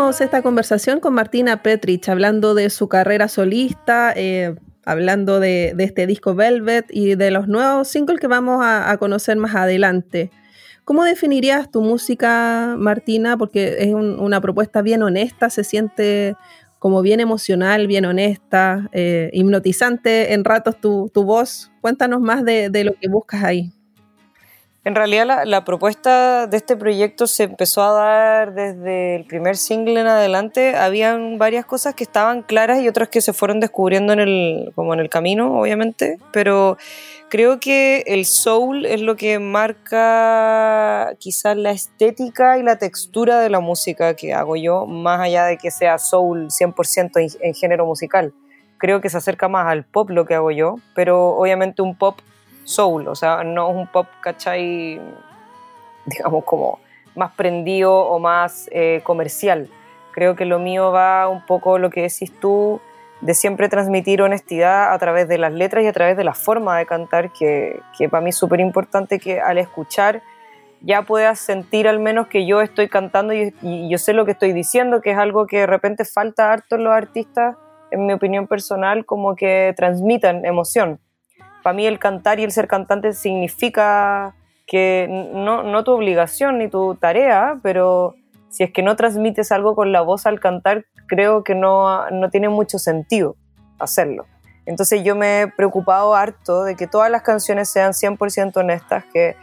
Esta 0.09 0.41
conversación 0.41 1.01
con 1.01 1.15
Martina 1.15 1.65
Petrich, 1.65 2.09
hablando 2.09 2.55
de 2.55 2.71
su 2.71 2.89
carrera 2.89 3.27
solista, 3.27 4.13
eh, 4.15 4.55
hablando 4.85 5.41
de, 5.41 5.75
este 5.81 6.07
disco 6.07 6.37
Velvet 6.37 6.87
y 6.91 7.17
de 7.17 7.33
los 7.33 7.49
nuevos 7.49 7.89
singles 7.89 8.21
que 8.21 8.29
vamos 8.29 8.61
a, 8.63 8.97
conocer 8.99 9.37
más 9.37 9.57
adelante. 9.57 10.31
¿Cómo 10.85 11.03
definirías 11.03 11.73
tu 11.73 11.83
música, 11.83 12.77
Martina? 12.79 13.37
Porque 13.37 13.79
es 13.81 13.95
una 13.95 14.41
propuesta 14.41 14.81
bien 14.81 15.03
honesta, 15.03 15.51
se 15.51 15.65
siente 15.65 16.37
como 16.79 17.03
bien 17.03 17.19
emocional, 17.19 17.89
bien 17.89 18.05
honesta, 18.05 18.89
eh, 18.93 19.31
hipnotizante 19.33 20.35
en 20.35 20.45
ratos 20.45 20.81
tu, 20.81 21.11
voz. 21.15 21.73
Cuéntanos 21.81 22.21
más 22.21 22.45
de, 22.45 22.71
lo 22.85 22.95
que 22.95 23.09
buscas 23.09 23.43
ahí. 23.43 23.73
En 24.87 24.95
realidad 24.95 25.43
la, 25.45 25.64
propuesta 25.64 26.47
de 26.47 26.57
este 26.57 26.76
proyecto 26.76 27.26
se 27.26 27.43
empezó 27.43 27.83
a 27.83 27.90
dar 27.90 28.55
desde 28.55 29.16
el 29.16 29.25
primer 29.25 29.57
single 29.57 30.00
en 30.00 30.07
adelante. 30.07 30.76
Habían 30.76 31.38
varias 31.38 31.66
cosas 31.66 31.97
que 31.97 32.05
estaban 32.05 32.43
claras 32.43 32.81
y 32.81 32.87
otras 32.87 33.09
que 33.09 33.21
se 33.21 33.33
fueron 33.33 33.59
descubriendo 33.59 34.12
en 34.12 34.21
el, 34.21 34.73
como 34.76 34.95
en 34.95 35.00
el 35.00 35.09
camino, 35.09 35.59
obviamente. 35.59 36.21
Pero 36.31 36.76
creo 37.28 37.59
que 37.59 38.05
el 38.07 38.26
soul 38.26 38.87
es 38.87 39.00
lo 39.00 39.16
que 39.16 39.40
marca 39.40 41.16
quizás 41.19 41.57
la 41.57 41.73
estética 41.73 42.57
y 42.57 42.62
la 42.62 42.78
textura 42.78 43.40
de 43.40 43.50
la 43.50 43.59
música 43.59 44.14
que 44.14 44.35
hago 44.35 44.55
yo, 44.55 44.87
más 44.87 45.21
allá 45.21 45.47
de 45.47 45.59
que 45.59 45.73
sea 45.73 45.99
soul 45.99 46.47
100% 46.47 47.38
en 47.40 47.55
género 47.55 47.87
musical. 47.87 48.33
Creo 48.78 49.00
que 49.00 49.11
se 49.11 49.16
acerca 49.16 49.49
más 49.49 49.66
al 49.66 49.83
pop 49.85 50.11
lo 50.11 50.26
que 50.26 50.35
hago 50.37 50.52
yo, 50.52 50.76
pero 50.95 51.31
obviamente 51.31 51.83
un 51.83 51.99
pop 51.99 52.21
soul, 52.67 53.09
o 53.09 53.15
sea, 53.15 53.45
no 53.45 53.71
es 53.71 53.77
un 53.77 53.87
pop, 53.87 54.07
¿cachai? 54.21 55.01
Digamos 56.05 56.45
como 56.45 56.79
más 57.15 57.33
prendido 57.33 57.95
o 57.95 58.19
más 58.19 58.69
eh, 58.73 59.01
comercial. 59.03 59.69
Creo 60.13 60.37
que 60.37 60.45
lo 60.45 60.59
mío 60.59 60.93
va 60.93 61.29
un 61.29 61.45
poco 61.45 61.79
lo 61.79 61.91
que 61.91 62.03
decís 62.03 62.33
tú, 62.41 62.81
de 63.21 63.35
siempre 63.35 63.69
transmitir 63.69 64.21
honestidad 64.21 64.93
a 64.93 64.99
través 64.99 65.27
de 65.27 65.39
las 65.39 65.53
letras 65.53 65.85
y 65.85 65.87
a 65.87 65.93
través 65.93 66.17
de 66.17 66.25
la 66.25 66.35
forma 66.35 66.77
de 66.79 66.87
cantar, 66.87 67.33
que, 67.33 67.81
que 67.97 68.09
para 68.09 68.21
mí 68.21 68.31
es 68.31 68.37
súper 68.37 68.61
importante 68.61 69.19
que 69.19 69.41
al 69.41 69.59
escuchar 69.59 70.23
ya 70.83 71.03
puedas 71.03 71.39
sentir 71.39 71.89
al 71.89 71.99
menos 71.99 72.27
que 72.27 72.47
yo 72.47 72.61
estoy 72.61 72.89
cantando 72.89 73.33
y, 73.33 73.55
y, 73.63 73.89
yo 73.89 73.97
sé 73.97 74.13
lo 74.13 74.27
que 74.27 74.33
estoy 74.33 74.53
diciendo, 74.53 75.01
que 75.01 75.13
es 75.13 75.19
algo 75.19 75.47
que 75.47 75.61
de 75.61 75.67
repente 75.67 76.05
falta 76.05 76.53
harto 76.53 76.77
en 76.77 76.85
los 76.85 76.93
artistas, 76.93 77.57
en 77.91 78.05
mi 78.05 78.13
opinión 78.13 78.47
personal, 78.47 79.07
como 79.07 79.35
que 79.35 79.73
transmitan 79.77 80.45
emoción 80.45 81.01
para 81.67 81.75
mí 81.75 81.85
el 81.85 81.99
cantar 81.99 82.39
y 82.39 82.45
el 82.45 82.53
ser 82.53 82.69
cantante 82.69 83.13
significa 83.13 84.37
que 84.69 85.09
no, 85.35 85.65
no 85.65 85.83
tu 85.83 85.91
obligación 85.91 86.59
ni 86.59 86.69
tu 86.69 86.95
tarea, 86.95 87.59
pero 87.61 88.15
si 88.51 88.63
es 88.63 88.71
que 88.71 88.85
no 88.85 88.95
transmites 88.95 89.51
algo 89.51 89.75
con 89.75 89.91
la 89.91 90.01
voz 90.01 90.27
al 90.27 90.39
cantar, 90.39 90.85
creo 91.09 91.43
que 91.43 91.57
no, 91.57 92.09
no 92.11 92.31
tiene 92.31 92.49
mucho 92.51 92.79
sentido 92.79 93.35
hacerlo. 93.81 94.27
Entonces 94.65 95.03
yo 95.03 95.17
me 95.17 95.41
he 95.41 95.49
preocupado 95.49 96.15
harto 96.15 96.63
de 96.63 96.77
que 96.77 96.87
todas 96.87 97.11
las 97.11 97.23
canciones 97.23 97.69
sean 97.69 97.95
100% 97.95 98.59
honestas, 98.59 99.05
que 99.13 99.35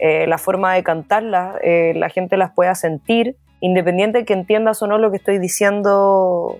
eh, 0.00 0.26
la 0.26 0.38
forma 0.38 0.74
de 0.74 0.82
cantarlas 0.82 1.58
eh, 1.62 1.92
la 1.94 2.08
gente 2.08 2.36
las 2.36 2.50
pueda 2.50 2.74
sentir, 2.74 3.36
independiente 3.60 4.18
de 4.18 4.24
que 4.24 4.32
entiendas 4.32 4.82
o 4.82 4.88
no 4.88 4.98
lo 4.98 5.12
que 5.12 5.18
estoy 5.18 5.38
diciendo 5.38 6.58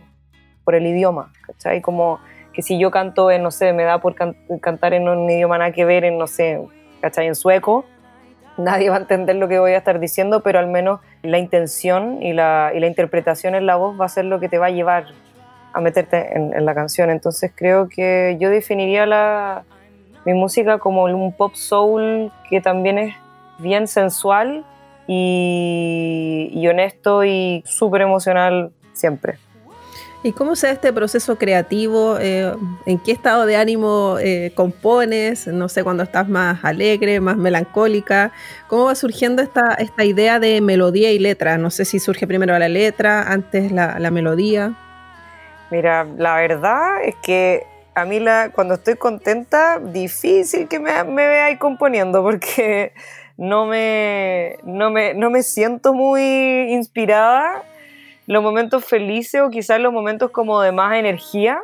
por 0.62 0.76
el 0.76 0.87
idioma, 0.87 1.33
¿cachai? 1.44 1.81
Como 1.81 2.20
que 2.58 2.62
si 2.62 2.76
yo 2.76 2.90
canto 2.90 3.30
en, 3.30 3.44
no 3.44 3.52
sé, 3.52 3.72
me 3.72 3.84
da 3.84 4.00
por 4.00 4.16
cantar 4.60 4.92
en 4.92 5.08
un 5.08 5.30
idioma 5.30 5.58
nada 5.58 5.70
que 5.70 5.84
ver, 5.84 6.04
en, 6.04 6.18
no 6.18 6.26
sé, 6.26 6.60
¿cachai? 7.00 7.28
En 7.28 7.36
sueco, 7.36 7.84
nadie 8.56 8.90
va 8.90 8.96
a 8.96 8.98
entender 8.98 9.36
lo 9.36 9.46
que 9.46 9.60
voy 9.60 9.74
a 9.74 9.78
estar 9.78 10.00
diciendo, 10.00 10.42
pero 10.42 10.58
al 10.58 10.66
menos 10.66 10.98
la 11.22 11.38
intención 11.38 12.20
y 12.20 12.32
la, 12.32 12.72
y 12.74 12.80
la 12.80 12.88
interpretación 12.88 13.54
en 13.54 13.64
la 13.64 13.76
voz 13.76 13.96
va 14.00 14.06
a 14.06 14.08
ser 14.08 14.24
lo 14.24 14.40
que 14.40 14.48
te 14.48 14.58
va 14.58 14.66
a 14.66 14.70
llevar 14.70 15.04
a 15.72 15.80
meterte 15.80 16.36
en, 16.36 16.66
la 16.66 16.74
canción. 16.74 17.10
Entonces 17.10 17.52
creo 17.54 17.88
que 17.88 18.36
yo 18.40 18.50
definiría 18.50 19.06
la, 19.06 19.62
mi 20.24 20.34
música 20.34 20.78
como 20.78 21.04
un 21.04 21.32
pop 21.32 21.54
soul 21.54 22.32
que 22.50 22.60
también 22.60 22.98
es 22.98 23.14
bien 23.60 23.86
sensual 23.86 24.64
y, 25.06 26.50
y 26.52 26.66
honesto 26.66 27.24
y 27.24 27.62
súper 27.66 28.00
emocional 28.00 28.72
siempre. 28.94 29.38
¿Y 30.24 30.33
cómo 30.33 30.57
se 30.57 30.66
da 30.66 30.72
este 30.72 30.92
proceso 30.92 31.38
creativo? 31.38 32.18
Eh, 32.18 32.52
¿En 32.87 32.98
qué 32.98 33.12
estado 33.12 33.46
de 33.46 33.57
ánimo 33.57 34.16
eh, 34.20 34.50
compones? 34.57 35.46
No 35.46 35.68
sé, 35.68 35.85
cuando 35.85 36.02
estás 36.02 36.28
más 36.28 36.64
alegre, 36.64 37.20
más 37.20 37.37
melancólica. 37.37 38.33
¿Cómo 38.66 38.87
va 38.87 38.96
surgiendo 38.96 39.42
esta, 39.42 39.74
esta 39.74 40.04
idea 40.04 40.40
de 40.40 40.61
melodía 40.61 41.12
y 41.12 41.20
letra? 41.20 41.57
No 41.57 41.70
sé 41.70 41.85
si 41.85 42.00
surge 42.00 42.26
primero 42.26 42.59
la 42.59 42.68
letra, 42.68 43.31
antes 43.31 43.70
la, 43.70 44.00
la 44.00 44.11
melodía. 44.11 44.74
Mira, 45.70 46.04
la 46.16 46.35
verdad 46.35 47.04
es 47.04 47.14
que 47.22 47.64
a 47.94 48.04
mí 48.04 48.18
la, 48.18 48.50
cuando 48.52 48.74
estoy 48.74 48.96
contenta, 48.96 49.78
difícil 49.78 50.66
que 50.66 50.81
me, 50.81 51.04
me 51.04 51.22
ahí 51.40 51.59
componiendo 51.59 52.24
porque 52.24 52.92
no 53.37 53.66
me, 53.66 54.57
no 54.64 54.90
me, 54.90 55.14
no 55.14 55.31
me 55.31 55.44
siento 55.44 55.94
muy 55.94 56.72
inspirada 56.72 57.62
los 58.28 58.42
momentos 58.42 58.84
felices 58.84 59.40
o 59.40 59.48
quizás 59.48 59.80
los 59.80 59.90
momentos 59.90 60.30
como 60.30 60.60
de 60.60 60.70
más 60.70 60.94
energía, 60.96 61.60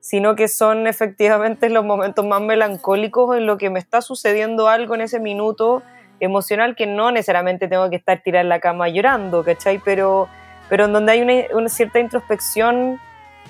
sino 0.00 0.34
que 0.34 0.48
son 0.48 0.88
efectivamente 0.88 1.70
los 1.70 1.84
momentos 1.84 2.26
más 2.26 2.42
melancólicos 2.42 3.36
en 3.36 3.46
lo 3.46 3.58
que 3.58 3.70
me 3.70 3.78
está 3.78 4.02
sucediendo 4.02 4.66
algo 4.68 4.96
en 4.96 5.02
ese 5.02 5.20
minuto 5.20 5.84
emocional 6.18 6.74
que 6.74 6.86
no 6.88 7.12
necesariamente 7.12 7.68
tengo 7.68 7.88
que 7.90 7.96
estar 7.96 8.20
tirada 8.22 8.42
en 8.42 8.48
la 8.48 8.58
cama 8.58 8.88
llorando, 8.88 9.44
¿cachai? 9.44 9.80
Pero, 9.84 10.28
pero 10.68 10.86
en 10.86 10.92
donde 10.92 11.12
hay 11.12 11.48
una, 11.52 11.68
cierta 11.68 12.00
introspección 12.00 12.98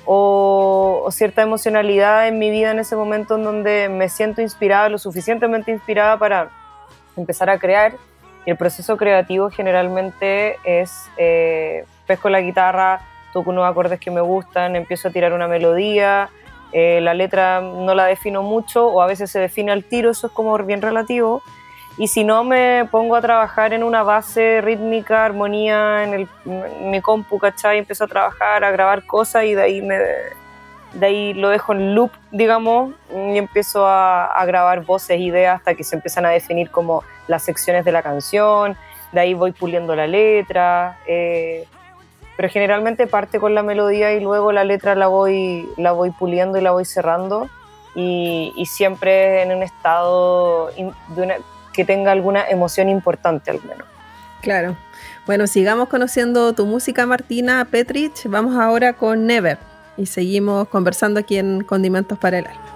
o, 0.04 1.02
o, 1.02 1.10
cierta 1.10 1.40
emocionalidad 1.40 2.28
en 2.28 2.38
mi 2.38 2.50
vida 2.50 2.72
en 2.72 2.78
ese 2.78 2.94
momento 2.94 3.36
en 3.36 3.44
donde 3.44 3.88
me 3.88 4.10
siento 4.10 4.42
inspirada, 4.42 4.90
lo 4.90 4.98
suficientemente 4.98 5.72
inspirada 5.72 6.18
para 6.18 6.50
empezar 7.16 7.48
a 7.48 7.58
crear. 7.58 7.94
Y 8.44 8.50
el 8.50 8.58
proceso 8.58 8.98
creativo 8.98 9.48
generalmente 9.48 10.58
es 10.64 11.08
eh, 11.16 11.86
pesco 12.06 12.28
la 12.28 12.40
guitarra, 12.40 13.00
toco 13.32 13.50
unos 13.50 13.64
acordes 13.64 14.00
que 14.00 14.10
me 14.10 14.20
gustan, 14.20 14.76
empiezo 14.76 15.08
a 15.08 15.10
tirar 15.10 15.32
una 15.32 15.48
melodía, 15.48 16.30
eh, 16.72 17.00
la 17.00 17.14
letra 17.14 17.60
no 17.60 17.94
la 17.94 18.06
defino 18.06 18.42
mucho 18.42 18.88
o 18.88 19.00
a 19.00 19.06
veces 19.06 19.30
se 19.30 19.38
define 19.38 19.72
al 19.72 19.84
tiro, 19.84 20.10
eso 20.10 20.26
es 20.26 20.32
como 20.32 20.56
bien 20.58 20.82
relativo. 20.82 21.42
Y 21.96 22.08
si 22.08 22.24
no, 22.24 22.42
me 22.42 22.88
pongo 22.90 23.14
a 23.14 23.20
trabajar 23.20 23.72
en 23.72 23.84
una 23.84 24.02
base 24.02 24.60
rítmica, 24.60 25.24
armonía 25.24 26.02
en, 26.02 26.14
el, 26.14 26.28
mi 26.82 27.00
compu, 27.00 27.38
¿cachai? 27.38 27.78
Empiezo 27.78 28.04
a 28.04 28.08
trabajar, 28.08 28.64
a 28.64 28.72
grabar 28.72 29.06
cosas 29.06 29.44
y 29.44 29.54
de 29.54 29.62
ahí, 29.62 29.80
me, 29.80 29.98
de 30.94 31.06
ahí 31.06 31.34
lo 31.34 31.50
dejo 31.50 31.72
en 31.72 31.94
loop, 31.94 32.10
digamos, 32.32 32.94
y 33.12 33.38
empiezo 33.38 33.86
a, 33.86 34.24
a 34.24 34.44
grabar 34.44 34.84
voces, 34.84 35.20
ideas, 35.20 35.58
hasta 35.58 35.76
que 35.76 35.84
se 35.84 35.94
empiezan 35.94 36.26
a 36.26 36.30
definir 36.30 36.70
como 36.70 37.04
las 37.28 37.44
secciones 37.44 37.84
de 37.84 37.92
la 37.92 38.02
canción. 38.02 38.76
De 39.12 39.20
ahí 39.20 39.34
voy 39.34 39.52
puliendo 39.52 39.94
la 39.94 40.08
letra. 40.08 40.98
Eh, 41.06 41.68
pero 42.36 42.48
generalmente 42.48 43.06
parte 43.06 43.38
con 43.38 43.54
la 43.54 43.62
melodía 43.62 44.12
y 44.12 44.20
luego 44.20 44.52
la 44.52 44.64
letra 44.64 44.94
la 44.94 45.06
voy, 45.06 45.68
la 45.76 45.92
voy 45.92 46.10
puliendo 46.10 46.58
y 46.58 46.62
la 46.62 46.72
voy 46.72 46.84
cerrando 46.84 47.48
y, 47.94 48.52
siempre 48.66 49.42
en 49.42 49.52
un 49.52 49.62
estado 49.62 50.70
que 51.72 51.84
tenga 51.84 52.12
alguna 52.12 52.48
emoción 52.48 52.88
importante 52.88 53.50
al 53.50 53.62
menos. 53.62 53.86
Claro. 54.40 54.76
Bueno, 55.26 55.46
sigamos 55.46 55.88
conociendo 55.88 56.52
tu 56.52 56.66
música, 56.66 57.06
Martina 57.06 57.66
Petrich. 57.70 58.26
Vamos 58.26 58.56
ahora 58.56 58.92
con 58.92 59.26
Never 59.26 59.58
y 59.96 60.06
seguimos 60.06 60.68
conversando 60.68 61.20
aquí 61.20 61.38
en 61.38 61.62
Condimentos 61.62 62.18
para 62.18 62.38
el 62.38 62.46
Alma. 62.46 62.73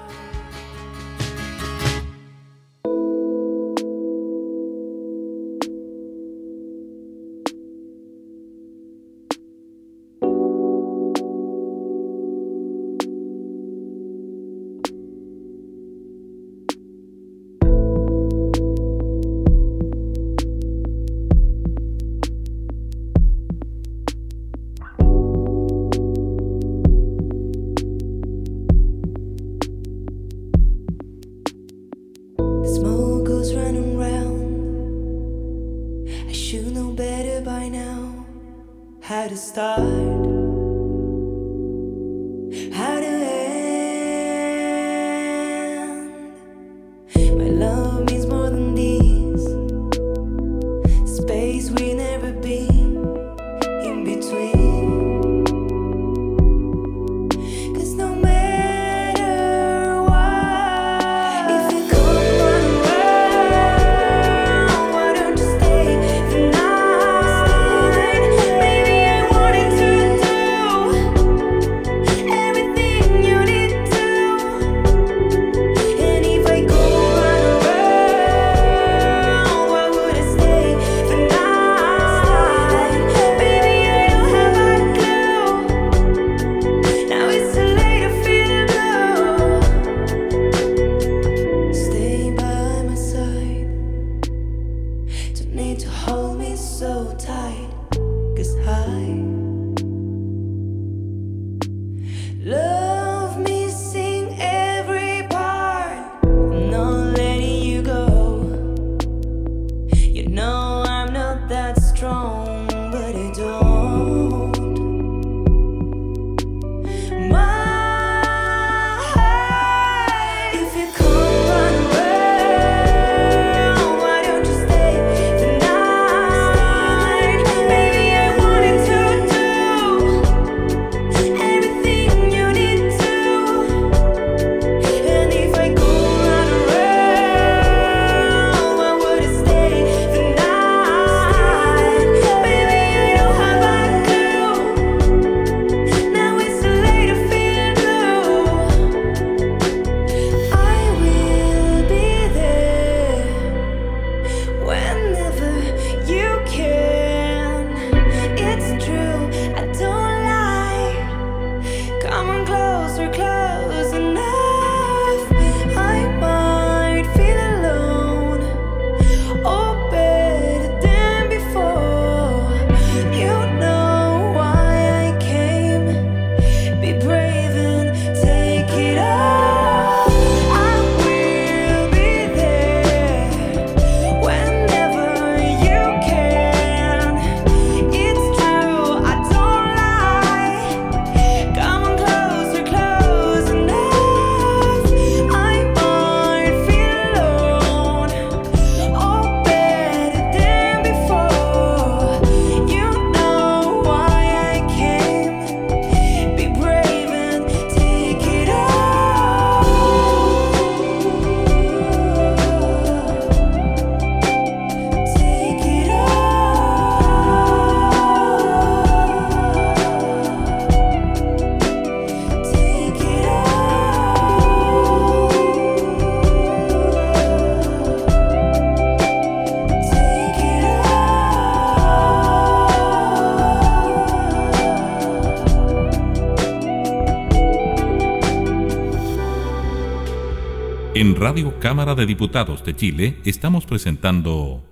Radio 241.18 241.58
Cámara 241.58 241.96
de 241.96 242.06
Diputados 242.06 242.64
de 242.64 242.76
Chile 242.76 243.16
estamos 243.24 243.66
presentando 243.66 244.62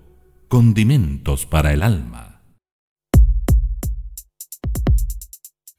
Condimentos 0.46 1.44
para 1.44 1.72
el 1.72 1.82
Alma. 1.82 2.40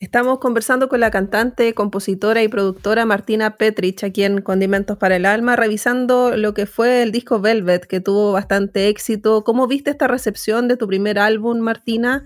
Estamos 0.01 0.39
conversando 0.39 0.89
con 0.89 0.99
la 0.99 1.09
cantante, 1.09 1.73
compositora 1.73 2.43
y 2.43 2.49
productora 2.49 3.05
Martina 3.05 3.55
Petrich 3.55 4.03
aquí 4.03 4.25
en 4.25 4.41
Condimentos 4.41 4.97
para 4.97 5.15
el 5.15 5.25
Alma, 5.25 5.55
revisando 5.55 6.35
lo 6.35 6.53
que 6.53 6.65
fue 6.65 7.01
el 7.01 7.13
disco 7.13 7.39
Velvet, 7.39 7.85
que 7.85 8.01
tuvo 8.01 8.33
bastante 8.33 8.89
éxito. 8.89 9.45
¿Cómo 9.45 9.67
viste 9.67 9.91
esta 9.91 10.07
recepción 10.07 10.67
de 10.67 10.75
tu 10.75 10.85
primer 10.85 11.17
álbum, 11.17 11.59
Martina? 11.59 12.25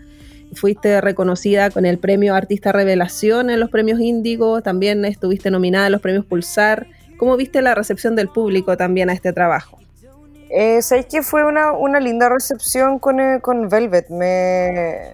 Fuiste 0.53 0.99
reconocida 0.99 1.69
con 1.69 1.85
el 1.85 1.99
premio 1.99 2.33
Artista 2.33 2.71
Revelación 2.71 3.51
en 3.51 3.59
los 3.59 3.69
premios 3.69 3.99
Índigo, 3.99 4.63
también 4.63 5.05
estuviste 5.05 5.51
nominada 5.51 5.85
en 5.85 5.91
los 5.91 6.01
premios 6.01 6.25
Pulsar. 6.25 6.87
¿Cómo 7.21 7.37
viste 7.37 7.61
la 7.61 7.75
recepción 7.75 8.15
del 8.15 8.29
público 8.29 8.75
también 8.77 9.11
a 9.11 9.13
este 9.13 9.31
trabajo? 9.31 9.77
Eh, 10.49 10.81
Sabéis 10.81 11.05
que 11.05 11.21
fue 11.21 11.45
una, 11.45 11.71
una, 11.71 11.99
linda 11.99 12.27
recepción 12.29 12.97
con, 12.97 13.19
eh, 13.19 13.37
con 13.41 13.69
Velvet. 13.69 14.09
Me, 14.09 15.13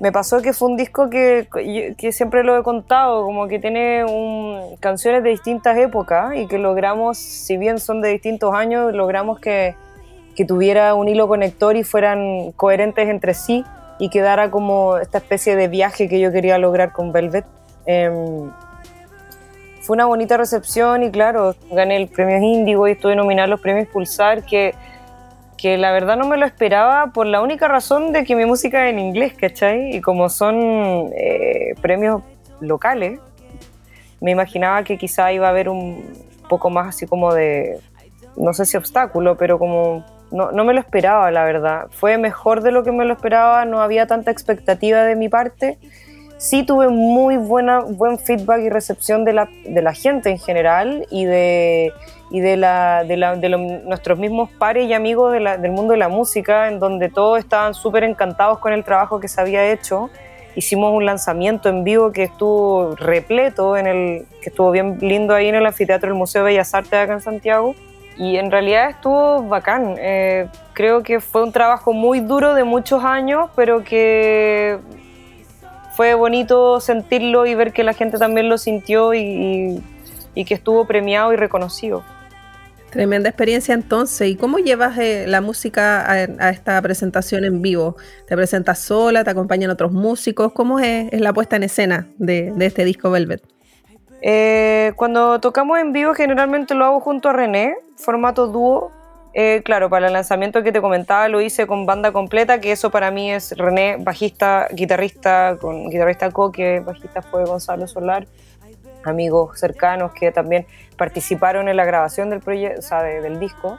me, 0.00 0.10
pasó 0.10 0.40
que 0.40 0.54
fue 0.54 0.68
un 0.68 0.78
disco 0.78 1.10
que, 1.10 1.48
que, 1.98 2.12
siempre 2.12 2.42
lo 2.44 2.58
he 2.58 2.62
contado, 2.62 3.24
como 3.24 3.46
que 3.46 3.58
tiene 3.58 4.06
un, 4.06 4.78
canciones 4.80 5.22
de 5.22 5.28
distintas 5.28 5.76
épocas 5.76 6.34
y 6.34 6.46
que 6.46 6.56
logramos, 6.56 7.18
si 7.18 7.58
bien 7.58 7.78
son 7.78 8.00
de 8.00 8.08
distintos 8.08 8.54
años, 8.54 8.94
logramos 8.94 9.38
que, 9.38 9.76
que 10.34 10.46
tuviera 10.46 10.94
un 10.94 11.08
hilo 11.08 11.28
conector 11.28 11.76
y 11.76 11.82
fueran 11.82 12.52
coherentes 12.52 13.06
entre 13.10 13.34
sí 13.34 13.66
y 13.98 14.08
quedara 14.08 14.50
como 14.50 14.96
esta 14.96 15.18
especie 15.18 15.56
de 15.56 15.68
viaje 15.68 16.08
que 16.08 16.20
yo 16.20 16.32
quería 16.32 16.56
lograr 16.56 16.90
con 16.92 17.12
Velvet. 17.12 17.44
Eh, 17.84 18.10
fue 19.82 19.94
una 19.94 20.06
bonita 20.06 20.36
recepción 20.36 21.02
y 21.02 21.10
claro, 21.10 21.56
gané 21.70 21.96
el 21.96 22.08
premio 22.08 22.38
Índigo 22.38 22.86
y 22.86 22.92
estuve 22.92 23.16
nominada 23.16 23.46
a 23.46 23.48
los 23.48 23.60
premios 23.60 23.88
Pulsar, 23.88 24.44
que, 24.44 24.74
que 25.58 25.76
la 25.76 25.90
verdad 25.90 26.16
no 26.16 26.28
me 26.28 26.36
lo 26.36 26.46
esperaba 26.46 27.08
por 27.08 27.26
la 27.26 27.42
única 27.42 27.66
razón 27.66 28.12
de 28.12 28.24
que 28.24 28.36
mi 28.36 28.46
música 28.46 28.86
es 28.86 28.92
en 28.92 29.00
inglés, 29.00 29.34
¿cachai? 29.34 29.96
Y 29.96 30.00
como 30.00 30.28
son 30.28 31.10
eh, 31.16 31.74
premios 31.80 32.22
locales, 32.60 33.18
me 34.20 34.30
imaginaba 34.30 34.84
que 34.84 34.96
quizá 34.96 35.32
iba 35.32 35.48
a 35.48 35.50
haber 35.50 35.68
un 35.68 36.04
poco 36.48 36.70
más 36.70 36.88
así 36.88 37.08
como 37.08 37.34
de, 37.34 37.80
no 38.36 38.52
sé 38.52 38.66
si 38.66 38.76
obstáculo, 38.76 39.36
pero 39.36 39.58
como 39.58 40.04
no, 40.30 40.52
no 40.52 40.64
me 40.64 40.74
lo 40.74 40.80
esperaba, 40.80 41.28
la 41.32 41.42
verdad. 41.42 41.86
Fue 41.90 42.18
mejor 42.18 42.62
de 42.62 42.70
lo 42.70 42.84
que 42.84 42.92
me 42.92 43.04
lo 43.04 43.14
esperaba, 43.14 43.64
no 43.64 43.80
había 43.82 44.06
tanta 44.06 44.30
expectativa 44.30 45.02
de 45.02 45.16
mi 45.16 45.28
parte 45.28 45.78
sí 46.42 46.64
tuve 46.64 46.88
muy 46.88 47.36
buena, 47.36 47.78
buen 47.78 48.18
feedback 48.18 48.62
y 48.62 48.68
recepción 48.68 49.24
de 49.24 49.32
la, 49.32 49.48
de 49.64 49.80
la 49.80 49.94
gente 49.94 50.28
en 50.28 50.38
general 50.38 51.06
y 51.08 51.24
de, 51.24 51.92
y 52.32 52.40
de, 52.40 52.56
la, 52.56 53.04
de, 53.04 53.16
la, 53.16 53.36
de 53.36 53.48
nuestros 53.48 54.18
mismos 54.18 54.50
pares 54.58 54.88
y 54.88 54.92
amigos 54.92 55.32
del 55.34 55.70
mundo 55.70 55.92
de 55.92 55.98
la 55.98 56.08
música, 56.08 56.66
en 56.66 56.80
donde 56.80 57.10
todos 57.10 57.38
estaban 57.38 57.74
súper 57.74 58.02
encantados 58.02 58.58
con 58.58 58.72
el 58.72 58.82
trabajo 58.82 59.20
que 59.20 59.28
se 59.28 59.40
había 59.40 59.70
hecho. 59.70 60.10
Hicimos 60.56 60.92
un 60.92 61.06
lanzamiento 61.06 61.68
en 61.68 61.84
vivo 61.84 62.10
que 62.10 62.24
estuvo 62.24 62.96
repleto, 62.96 63.76
en 63.76 63.86
el, 63.86 64.26
que 64.42 64.48
estuvo 64.48 64.72
bien 64.72 64.98
lindo 65.00 65.34
ahí 65.36 65.46
en 65.46 65.54
el 65.54 65.64
anfiteatro 65.64 66.08
del 66.08 66.18
Museo 66.18 66.42
de 66.42 66.50
Bellas 66.50 66.74
Artes 66.74 66.90
de 66.90 66.98
acá 66.98 67.12
en 67.12 67.20
Santiago. 67.20 67.76
Y 68.18 68.36
en 68.36 68.50
realidad 68.50 68.90
estuvo 68.90 69.44
bacán. 69.44 69.94
Eh, 69.96 70.48
creo 70.72 71.04
que 71.04 71.20
fue 71.20 71.44
un 71.44 71.52
trabajo 71.52 71.92
muy 71.92 72.18
duro 72.18 72.54
de 72.54 72.64
muchos 72.64 73.04
años, 73.04 73.48
pero 73.54 73.84
que 73.84 74.80
fue 75.96 76.14
bonito 76.14 76.80
sentirlo 76.80 77.46
y 77.46 77.54
ver 77.54 77.72
que 77.72 77.84
la 77.84 77.94
gente 77.94 78.18
también 78.18 78.48
lo 78.48 78.58
sintió 78.58 79.14
y, 79.14 79.82
que 80.34 80.54
estuvo 80.54 80.86
premiado 80.86 81.32
y 81.32 81.36
reconocido. 81.36 82.02
Tremenda 82.90 83.28
experiencia 83.28 83.74
entonces. 83.74 84.28
¿Y 84.28 84.36
cómo 84.36 84.58
llevas 84.58 84.98
eh, 84.98 85.24
la 85.26 85.40
música 85.40 86.10
a, 86.10 86.50
esta 86.50 86.80
presentación 86.82 87.44
en 87.44 87.62
vivo? 87.62 87.96
¿Te 88.26 88.36
presentas 88.36 88.78
sola? 88.78 89.24
¿Te 89.24 89.30
acompañan 89.30 89.70
otros 89.70 89.92
músicos? 89.92 90.52
¿Cómo 90.52 90.78
es, 90.78 91.10
la 91.12 91.32
puesta 91.32 91.56
en 91.56 91.62
escena 91.62 92.06
de, 92.18 92.52
este 92.60 92.84
disco 92.84 93.10
Velvet? 93.10 93.42
Eh, 94.20 94.92
cuando 94.96 95.40
tocamos 95.40 95.78
en 95.78 95.92
vivo 95.92 96.14
generalmente 96.14 96.74
lo 96.74 96.84
hago 96.84 97.00
junto 97.00 97.28
a 97.28 97.32
René, 97.32 97.74
formato 97.96 98.46
dúo. 98.46 98.92
Eh, 99.34 99.62
claro, 99.64 99.88
para 99.88 100.08
el 100.08 100.12
lanzamiento 100.12 100.62
que 100.62 100.72
te 100.72 100.82
comentaba 100.82 101.28
lo 101.28 101.40
hice 101.40 101.66
con 101.66 101.86
banda 101.86 102.12
completa, 102.12 102.60
que 102.60 102.72
eso 102.72 102.90
para 102.90 103.10
mí 103.10 103.30
es 103.30 103.56
René, 103.56 103.96
bajista, 103.98 104.68
guitarrista, 104.72 105.56
con 105.58 105.88
guitarrista 105.88 106.30
Coque, 106.30 106.80
bajista 106.80 107.22
fue 107.22 107.44
Gonzalo 107.44 107.86
Solar, 107.86 108.26
amigos 109.04 109.58
cercanos 109.58 110.12
que 110.12 110.32
también 110.32 110.66
participaron 110.98 111.68
en 111.68 111.76
la 111.76 111.84
grabación 111.86 112.28
del 112.28 112.40
proyecto, 112.40 112.80
o 112.80 112.82
sea, 112.82 113.02
del 113.02 113.40
disco. 113.40 113.78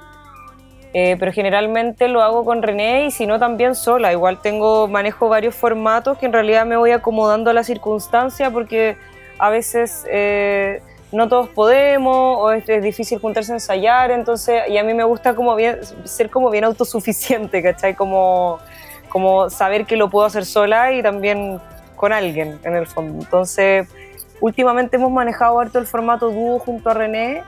Eh, 0.95 1.17
pero 1.19 1.31
generalmente 1.31 2.07
lo 2.07 2.21
hago 2.21 2.45
con 2.45 2.61
René 2.61 3.07
y 3.07 3.11
si 3.11 3.25
no 3.25 3.39
también 3.39 3.73
sola. 3.73 4.11
Igual 4.11 4.41
tengo, 4.41 4.87
manejo 4.87 5.27
varios 5.27 5.55
formatos 5.55 6.17
que 6.19 6.27
en 6.27 6.33
realidad 6.33 6.65
me 6.65 6.77
voy 6.77 6.91
acomodando 6.91 7.49
a 7.49 7.53
la 7.53 7.63
circunstancia 7.63 8.51
porque 8.51 8.95
a 9.39 9.49
veces 9.49 10.05
eh, 10.09 10.81
no 11.13 11.29
todos 11.29 11.47
podemos 11.49 12.37
o 12.39 12.51
es, 12.51 12.65
difícil 12.81 13.19
juntarse 13.19 13.51
a 13.51 13.55
ensayar, 13.55 14.11
entonces, 14.11 14.63
y 14.67 14.77
a 14.77 14.83
mí 14.83 14.93
me 14.93 15.03
gusta 15.03 15.35
como 15.35 15.55
bien, 15.55 15.79
ser 16.05 16.29
como 16.29 16.49
bien 16.49 16.63
autosuficiente, 16.63 17.61
¿cachai? 17.61 17.93
Como, 17.93 18.59
como 19.09 19.49
saber 19.49 19.85
que 19.85 19.95
lo 19.95 20.09
puedo 20.09 20.25
hacer 20.25 20.45
sola 20.45 20.91
y 20.91 21.03
también 21.03 21.61
con 21.95 22.11
alguien, 22.11 22.59
en 22.63 22.75
el 22.75 22.87
fondo. 22.87 23.23
Entonces, 23.23 23.87
últimamente 24.41 24.97
hemos 24.97 25.11
manejado 25.11 25.59
harto 25.59 25.77
el 25.77 25.85
formato 25.85 26.31
dúo 26.31 26.57
junto 26.57 26.89
a 26.89 26.95
René, 26.95 27.43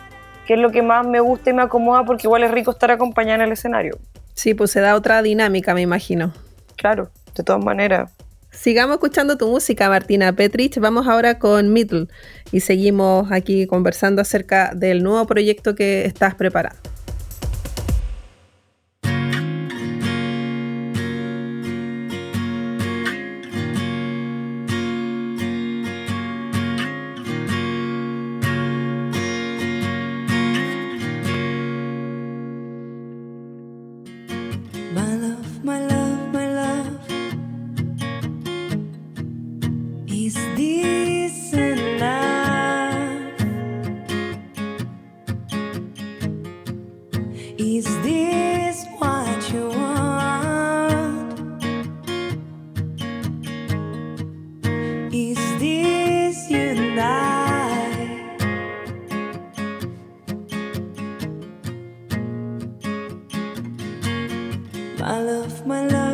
que 0.45 0.53
es 0.53 0.59
lo 0.59 0.69
que 0.71 0.83
más 0.83 1.05
me 1.05 1.19
gusta 1.19 1.49
y 1.49 1.53
me 1.53 1.63
acomoda 1.63 2.05
porque 2.05 2.27
igual 2.27 2.43
es 2.43 2.51
rico 2.51 2.69
estar 2.69 2.91
acompañada 2.91 3.35
en 3.35 3.41
el 3.41 3.51
escenario. 3.53 3.97
Sí, 4.35 4.53
pues 4.53 4.69
se 4.69 4.79
da 4.79 4.95
otra 4.95 5.23
dinámica, 5.23 5.73
me 5.73 5.81
imagino. 5.81 6.31
Claro, 6.75 7.09
de 7.35 7.43
todas 7.43 7.63
maneras. 7.63 8.11
Sigamos 8.55 8.95
escuchando 8.95 9.37
tu 9.37 9.47
música, 9.47 9.89
Martina 9.89 10.33
Petrich. 10.33 10.79
Vamos 10.79 11.07
ahora 11.07 11.37
con 11.37 11.73
Middle 11.73 12.07
y 12.51 12.61
seguimos 12.61 13.31
aquí 13.31 13.67
conversando 13.67 14.21
acerca 14.21 14.73
del 14.73 15.03
nuevo 15.03 15.27
proyecto 15.27 15.75
que 15.75 16.05
estás 16.05 16.35
preparando. 16.35 16.94
My 64.97 65.19
love, 65.19 65.65
my 65.67 65.87
love. 65.87 66.04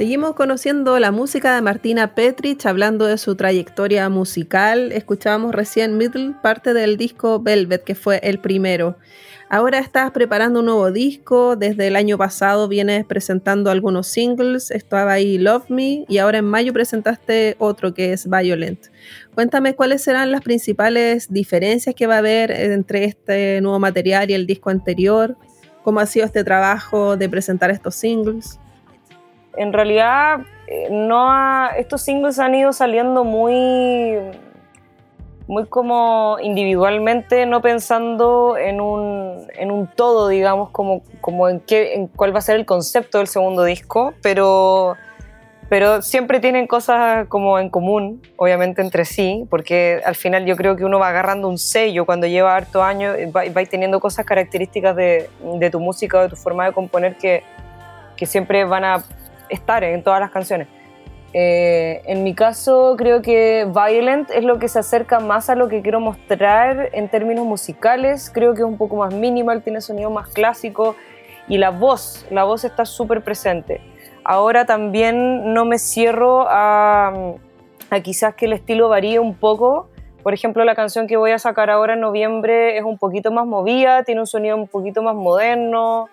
Seguimos 0.00 0.34
conociendo 0.34 0.98
la 0.98 1.10
música 1.10 1.54
de 1.54 1.60
Martina 1.60 2.14
Petrich, 2.14 2.64
hablando 2.64 3.04
de 3.04 3.18
su 3.18 3.34
trayectoria 3.34 4.08
musical. 4.08 4.92
Escuchábamos 4.92 5.54
recién 5.54 5.98
Middle, 5.98 6.36
parte 6.42 6.72
del 6.72 6.96
disco 6.96 7.38
Velvet, 7.38 7.84
que 7.84 7.94
fue 7.94 8.18
el 8.22 8.38
primero. 8.38 8.96
Ahora 9.50 9.78
estás 9.78 10.10
preparando 10.12 10.60
un 10.60 10.64
nuevo 10.64 10.90
disco, 10.90 11.54
desde 11.54 11.86
el 11.88 11.96
año 11.96 12.16
pasado 12.16 12.66
vienes 12.66 13.04
presentando 13.04 13.70
algunos 13.70 14.06
singles, 14.06 14.70
estaba 14.70 15.12
ahí 15.12 15.36
Love 15.36 15.68
Me 15.68 16.06
y 16.08 16.16
ahora 16.16 16.38
en 16.38 16.46
mayo 16.46 16.72
presentaste 16.72 17.56
otro 17.58 17.92
que 17.92 18.14
es 18.14 18.26
Violent. 18.26 18.86
Cuéntame 19.34 19.74
cuáles 19.74 20.02
serán 20.02 20.32
las 20.32 20.40
principales 20.40 21.30
diferencias 21.30 21.94
que 21.94 22.06
va 22.06 22.14
a 22.14 22.20
haber 22.20 22.52
entre 22.52 23.04
este 23.04 23.60
nuevo 23.60 23.78
material 23.78 24.30
y 24.30 24.32
el 24.32 24.46
disco 24.46 24.70
anterior, 24.70 25.36
cómo 25.84 26.00
ha 26.00 26.06
sido 26.06 26.24
este 26.24 26.42
trabajo 26.42 27.18
de 27.18 27.28
presentar 27.28 27.70
estos 27.70 27.96
singles. 27.96 28.58
En 29.56 29.72
realidad, 29.72 30.40
eh, 30.66 30.88
no 30.90 31.70
estos 31.76 32.02
singles 32.02 32.38
han 32.38 32.54
ido 32.54 32.72
saliendo 32.72 33.24
muy 33.24 34.18
muy 35.50 35.66
como 35.66 36.36
individualmente, 36.40 37.44
no 37.44 37.60
pensando 37.60 38.56
en 38.56 38.80
un, 38.80 39.48
en 39.58 39.72
un 39.72 39.88
todo, 39.88 40.28
digamos, 40.28 40.70
como, 40.70 41.02
como 41.20 41.48
en, 41.48 41.58
qué, 41.58 41.94
en 41.94 42.06
cuál 42.06 42.32
va 42.32 42.38
a 42.38 42.42
ser 42.42 42.54
el 42.54 42.64
concepto 42.64 43.18
del 43.18 43.26
segundo 43.26 43.64
disco, 43.64 44.14
pero, 44.22 44.94
pero 45.68 46.02
siempre 46.02 46.38
tienen 46.38 46.68
cosas 46.68 47.26
como 47.26 47.58
en 47.58 47.68
común, 47.68 48.22
obviamente 48.36 48.80
entre 48.80 49.04
sí, 49.04 49.44
porque 49.50 50.00
al 50.04 50.14
final 50.14 50.46
yo 50.46 50.54
creo 50.54 50.76
que 50.76 50.84
uno 50.84 51.00
va 51.00 51.08
agarrando 51.08 51.48
un 51.48 51.58
sello 51.58 52.06
cuando 52.06 52.28
lleva 52.28 52.54
harto 52.54 52.84
años, 52.84 53.16
va, 53.34 53.42
va 53.50 53.64
teniendo 53.64 53.98
cosas 53.98 54.24
características 54.24 54.94
de, 54.94 55.28
de, 55.58 55.68
tu 55.68 55.80
música 55.80 56.22
de 56.22 56.28
tu 56.28 56.36
forma 56.36 56.66
de 56.66 56.72
componer 56.72 57.16
que, 57.16 57.42
que 58.16 58.24
siempre 58.24 58.64
van 58.64 58.84
a 58.84 59.02
estar 59.50 59.84
en 59.84 60.02
todas 60.02 60.20
las 60.20 60.30
canciones. 60.30 60.68
Eh, 61.32 62.02
en 62.06 62.24
mi 62.24 62.34
caso, 62.34 62.96
creo 62.98 63.22
que 63.22 63.66
Violent 63.72 64.30
es 64.30 64.42
lo 64.42 64.58
que 64.58 64.68
se 64.68 64.80
acerca 64.80 65.20
más 65.20 65.48
a 65.48 65.54
lo 65.54 65.68
que 65.68 65.80
quiero 65.80 66.00
mostrar 66.00 66.88
en 66.92 67.08
términos 67.08 67.46
musicales. 67.46 68.30
Creo 68.34 68.54
que 68.54 68.60
es 68.60 68.66
un 68.66 68.78
poco 68.78 68.96
más 68.96 69.14
minimal, 69.14 69.62
tiene 69.62 69.80
sonido 69.80 70.10
más 70.10 70.28
clásico 70.28 70.96
y 71.46 71.58
la 71.58 71.70
voz, 71.70 72.26
la 72.30 72.44
voz 72.44 72.64
está 72.64 72.84
súper 72.84 73.22
presente. 73.22 73.80
Ahora 74.24 74.66
también 74.66 75.54
no 75.54 75.64
me 75.64 75.78
cierro 75.78 76.46
a, 76.48 77.12
a 77.90 78.00
quizás 78.00 78.34
que 78.34 78.46
el 78.46 78.52
estilo 78.52 78.88
varíe 78.88 79.18
un 79.18 79.34
poco. 79.34 79.88
Por 80.22 80.34
ejemplo, 80.34 80.64
la 80.64 80.74
canción 80.74 81.06
que 81.06 81.16
voy 81.16 81.30
a 81.30 81.38
sacar 81.38 81.70
ahora 81.70 81.94
en 81.94 82.00
noviembre 82.00 82.76
es 82.76 82.84
un 82.84 82.98
poquito 82.98 83.30
más 83.30 83.46
movida, 83.46 84.02
tiene 84.02 84.20
un 84.20 84.26
sonido 84.26 84.56
un 84.56 84.68
poquito 84.68 85.02
más 85.02 85.14
moderno. 85.14 86.08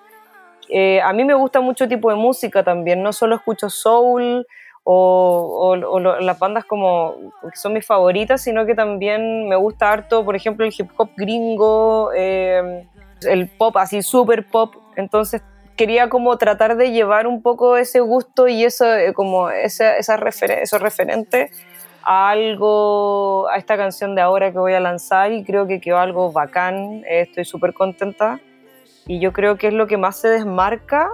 Eh, 0.69 1.01
a 1.01 1.13
mí 1.13 1.23
me 1.23 1.34
gusta 1.34 1.62
mucho 1.62 1.88
tipo 1.88 2.10
de 2.10 2.15
música 2.15 2.63
también, 2.63 3.01
no 3.01 3.13
solo 3.13 3.36
escucho 3.36 3.69
soul, 3.69 4.45
o, 4.89 5.75
las 6.21 6.39
bandas 6.39 6.63
como 6.63 7.15
que 7.41 7.58
son 7.58 7.73
mis 7.73 7.86
favoritas, 7.86 8.41
sino 8.41 8.65
que 8.65 8.73
también 8.73 9.49
me 9.49 9.58
gusta 9.58 9.91
harto, 9.91 10.23
por 10.23 10.36
ejemplo, 10.36 10.65
el 10.65 10.73
hip 10.77 10.89
hop 10.95 11.10
gringo, 11.17 12.12
eh, 12.15 12.88
el 13.23 13.49
pop 13.49 13.75
así 13.75 14.01
super 14.01 14.45
pop, 14.45 14.75
entonces 14.95 15.41
quería 15.75 16.08
como 16.08 16.38
tratar 16.38 16.77
de 16.77 16.91
llevar 16.91 17.27
un 17.27 17.41
poco 17.41 17.75
ese 17.75 17.99
gusto 17.99 18.47
y 18.47 18.63
eso 18.63 18.86
eh, 18.95 19.13
como 19.13 19.49
esa, 19.49 19.97
esa 19.97 20.15
esos 20.15 20.82
referentes 20.82 21.51
a 22.03 22.30
algo, 22.30 23.49
a 23.49 23.58
esta 23.58 23.75
canción 23.75 24.15
de 24.15 24.21
ahora 24.21 24.53
que 24.53 24.58
voy 24.58 24.73
a 24.73 24.80
lanzar 24.80 25.34
y 25.34 25.43
creo 25.43 25.67
que 25.67 25.82
quedó 25.82 25.97
algo 25.97 26.32
bacán, 26.32 27.03
estoy 27.06 27.43
súper 27.43 27.73
contenta 27.73 28.39
y 29.08 29.20
yo 29.20 29.34
creo 29.34 29.58
que 29.58 29.67
es 29.67 29.74
lo 29.74 29.88
que 29.88 29.98
más 29.98 30.17
se 30.17 30.28
desmarca 30.28 31.10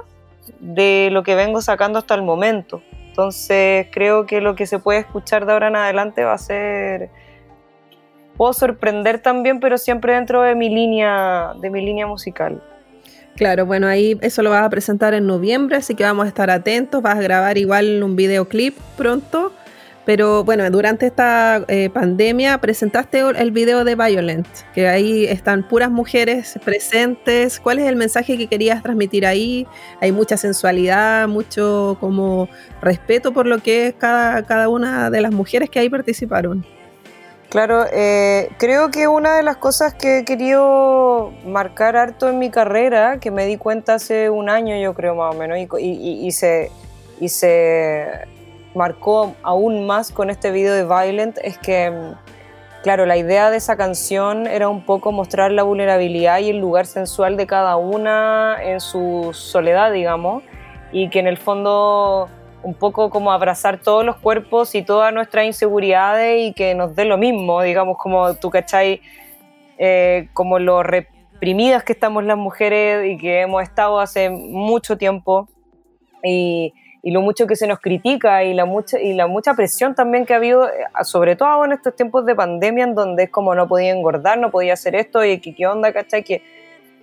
de 0.60 1.10
lo 1.12 1.24
que 1.24 1.36
vengo 1.36 1.62
sacando 1.62 2.00
hasta 2.00 2.16
el 2.16 2.24
momento. 2.24 2.82
Entonces 3.08 3.88
creo 3.92 4.26
que 4.26 4.42
lo 4.42 4.56
que 4.56 4.66
se 4.66 4.80
puede 4.80 5.00
escuchar 5.00 5.46
de 5.46 5.54
ahora 5.54 5.68
en 5.68 5.76
adelante 5.76 6.24
va 6.24 6.34
a 6.34 6.38
ser 6.38 7.10
puedo 8.36 8.54
sorprender 8.54 9.20
también, 9.20 9.60
pero 9.60 9.78
siempre 9.78 10.14
dentro 10.14 10.42
de 10.42 10.56
mi 10.56 10.70
línea, 10.70 11.54
de 11.62 11.70
mi 11.70 11.86
línea 11.86 12.08
musical. 12.08 12.62
Claro, 13.36 13.66
bueno, 13.66 13.88
ahí 13.88 14.18
eso 14.22 14.44
lo 14.44 14.52
vas 14.52 14.64
a 14.64 14.70
presentar 14.70 15.14
en 15.14 15.26
noviembre, 15.26 15.78
así 15.78 15.96
que 15.96 16.04
vamos 16.04 16.26
a 16.26 16.28
estar 16.28 16.50
atentos. 16.50 17.02
Vas 17.02 17.18
a 17.18 17.22
grabar 17.22 17.58
igual 17.58 18.04
un 18.04 18.16
videoclip 18.16 18.78
pronto. 18.96 19.52
Pero 20.06 20.44
bueno, 20.44 20.70
durante 20.70 21.06
esta 21.06 21.64
eh, 21.70 21.90
pandemia 21.90 22.58
presentaste 22.58 23.20
el 23.20 23.52
video 23.52 23.86
de 23.86 23.96
Violent, 23.96 24.48
que 24.74 24.90
ahí 24.90 25.24
están 25.26 25.66
puras 25.66 25.90
mujeres 25.90 26.60
presentes. 26.66 27.60
¿Cuál 27.60 27.80
es 27.80 27.88
el 27.88 27.96
mensaje 27.96 28.38
que 28.38 28.48
querías 28.48 28.84
transmitir 28.84 29.26
ahí? 29.26 29.66
Hay 30.02 30.12
mucha 30.12 30.36
sensualidad, 30.36 31.30
mucho 31.30 31.96
como 32.02 32.50
respeto 32.82 33.32
por 33.32 33.46
lo 33.46 33.60
que 33.60 33.88
es 33.88 33.94
cada, 33.94 34.44
cada 34.44 34.68
una 34.68 35.10
de 35.10 35.22
las 35.22 35.32
mujeres 35.32 35.70
que 35.70 35.80
ahí 35.80 35.90
participaron. 35.90 36.66
Claro, 37.48 37.86
eh, 37.94 38.50
creo 38.58 38.90
que 38.90 39.08
una 39.08 39.38
de 39.38 39.44
las 39.44 39.58
cosas 39.58 39.94
que 39.94 40.18
he 40.18 40.26
querido 40.26 41.32
marcar 41.46 41.96
harto 41.96 42.28
en 42.28 42.40
mi 42.40 42.50
carrera, 42.50 43.20
que 43.20 43.32
me 43.32 43.46
di 43.46 43.58
cuenta 43.58 43.94
hace 43.94 44.30
un 44.30 44.50
año 44.50 44.76
yo 44.76 44.94
creo 44.96 45.16
más 45.16 45.36
o 45.36 45.38
menos, 45.38 45.60
y, 45.60 45.68
y, 45.80 46.28
y 46.28 46.32
se, 46.32 46.72
y 47.20 47.30
se 47.30 48.28
marcó 48.76 49.36
aún 49.44 49.86
más 49.86 50.12
con 50.12 50.30
este 50.30 50.52
video 50.52 50.74
de 50.74 50.84
Violent 50.84 51.38
es 51.44 51.58
que, 51.58 51.92
claro, 52.82 53.06
la 53.06 53.18
idea 53.18 53.50
de 53.50 53.58
esa 53.58 53.78
canción 53.78 54.48
era 54.48 54.70
un 54.70 54.86
poco 54.86 55.12
mostrar 55.12 55.52
la 55.52 55.64
vulnerabilidad 55.64 56.40
y 56.40 56.50
el 56.50 56.58
lugar 56.58 56.86
sensual 56.86 57.38
de 57.38 57.48
cada 57.48 57.78
una 57.78 58.58
en 58.62 58.80
su 58.80 59.30
soledad, 59.34 59.92
digamos, 59.92 60.44
y 60.92 61.10
que 61.10 61.20
en 61.20 61.28
el 61.28 61.38
fondo 61.38 62.30
un 62.64 62.74
poco 62.74 63.10
como 63.10 63.32
abrazar 63.32 63.80
todos 63.80 64.06
los 64.06 64.16
cuerpos 64.16 64.74
y 64.74 64.84
todas 64.84 65.14
nuestras 65.14 65.46
inseguridades 65.46 66.48
y 66.48 66.54
que 66.54 66.76
nos 66.76 66.96
dé 66.96 67.06
lo 67.06 67.18
mismo, 67.18 67.62
digamos, 67.62 67.98
como 67.98 68.34
tú, 68.36 68.50
¿cachai? 68.50 69.02
Eh, 69.78 70.30
como 70.34 70.60
lo 70.60 70.82
reprimidas 70.82 71.84
que 71.84 71.92
estamos 71.92 72.24
las 72.24 72.38
mujeres 72.38 73.12
y 73.12 73.18
que 73.18 73.42
hemos 73.42 73.64
estado 73.64 74.00
hace 74.00 74.30
mucho 74.30 74.98
tiempo. 74.98 75.50
Y, 76.24 76.74
y 77.06 77.12
lo 77.12 77.22
mucho 77.22 77.46
que 77.48 77.58
se 77.58 77.68
nos 77.68 77.80
critica 77.80 78.46
y 78.46 78.54
la 78.54 78.64
mucha, 78.64 78.98
y 78.98 79.14
la 79.14 79.28
mucha 79.28 79.54
presión 79.56 79.94
también 79.94 80.26
que 80.26 80.34
ha 80.34 80.38
habido, 80.38 80.70
eh, 80.70 80.86
sobre 81.04 81.36
todo 81.36 81.66
en 81.66 81.74
estos 81.74 81.94
tiempos 81.98 82.26
de 82.26 82.34
pandemia, 82.34 82.86
en 82.86 82.96
donde 82.96 83.24
es 83.24 83.30
como 83.30 83.54
no 83.54 83.68
podía 83.68 83.92
engordar, 83.92 84.40
no 84.40 84.50
podía 84.50 84.74
hacer 84.74 84.96
esto, 84.96 85.24
y 85.26 85.38
qué 85.40 85.68
onda, 85.68 85.92
¿cachai? 85.92 86.24
Que, 86.24 86.42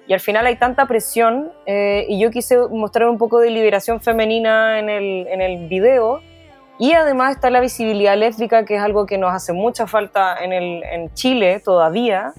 y 0.08 0.14
al 0.14 0.20
final 0.20 0.46
hay 0.46 0.56
tanta 0.56 0.86
presión, 0.86 1.52
eh, 1.66 2.06
y 2.08 2.18
yo 2.18 2.30
quise 2.30 2.56
mostrar 2.70 3.10
un 3.10 3.18
poco 3.18 3.40
de 3.40 3.50
liberación 3.50 4.00
femenina 4.00 4.78
en 4.78 4.88
el, 4.88 5.26
en 5.28 5.42
el 5.42 5.68
video, 5.68 6.22
y 6.78 6.94
además 6.94 7.32
está 7.32 7.50
la 7.50 7.60
visibilidad 7.60 8.16
lésbica, 8.16 8.64
que 8.64 8.76
es 8.76 8.82
algo 8.82 9.04
que 9.04 9.18
nos 9.18 9.34
hace 9.34 9.52
mucha 9.52 9.86
falta 9.86 10.42
en, 10.42 10.54
el, 10.54 10.82
en 10.82 11.12
Chile 11.12 11.60
todavía, 11.62 12.32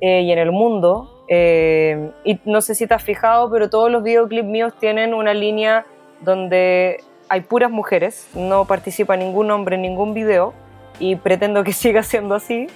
eh, 0.00 0.22
y 0.22 0.32
en 0.32 0.40
el 0.40 0.50
mundo. 0.50 1.12
y 1.28 2.40
no 2.44 2.60
sé 2.60 2.74
si 2.74 2.88
te 2.88 2.94
has 2.94 3.02
fijado, 3.02 3.48
pero 3.48 3.70
todos 3.70 3.92
los 3.92 4.02
videoclips 4.02 4.48
míos 4.48 4.72
tienen 4.78 5.14
una 5.14 5.34
línea 5.34 5.86
donde 6.20 6.98
hay 7.28 7.40
puras 7.42 7.70
mujeres, 7.70 8.28
no 8.34 8.64
participa 8.64 9.16
ningún 9.16 9.50
hombre 9.50 9.76
en 9.76 9.82
ningún 9.82 10.14
video 10.14 10.54
y 10.98 11.16
pretendo 11.16 11.64
que 11.64 11.72
siga 11.84 12.02
siendo 12.02 12.34
así. 12.34 12.68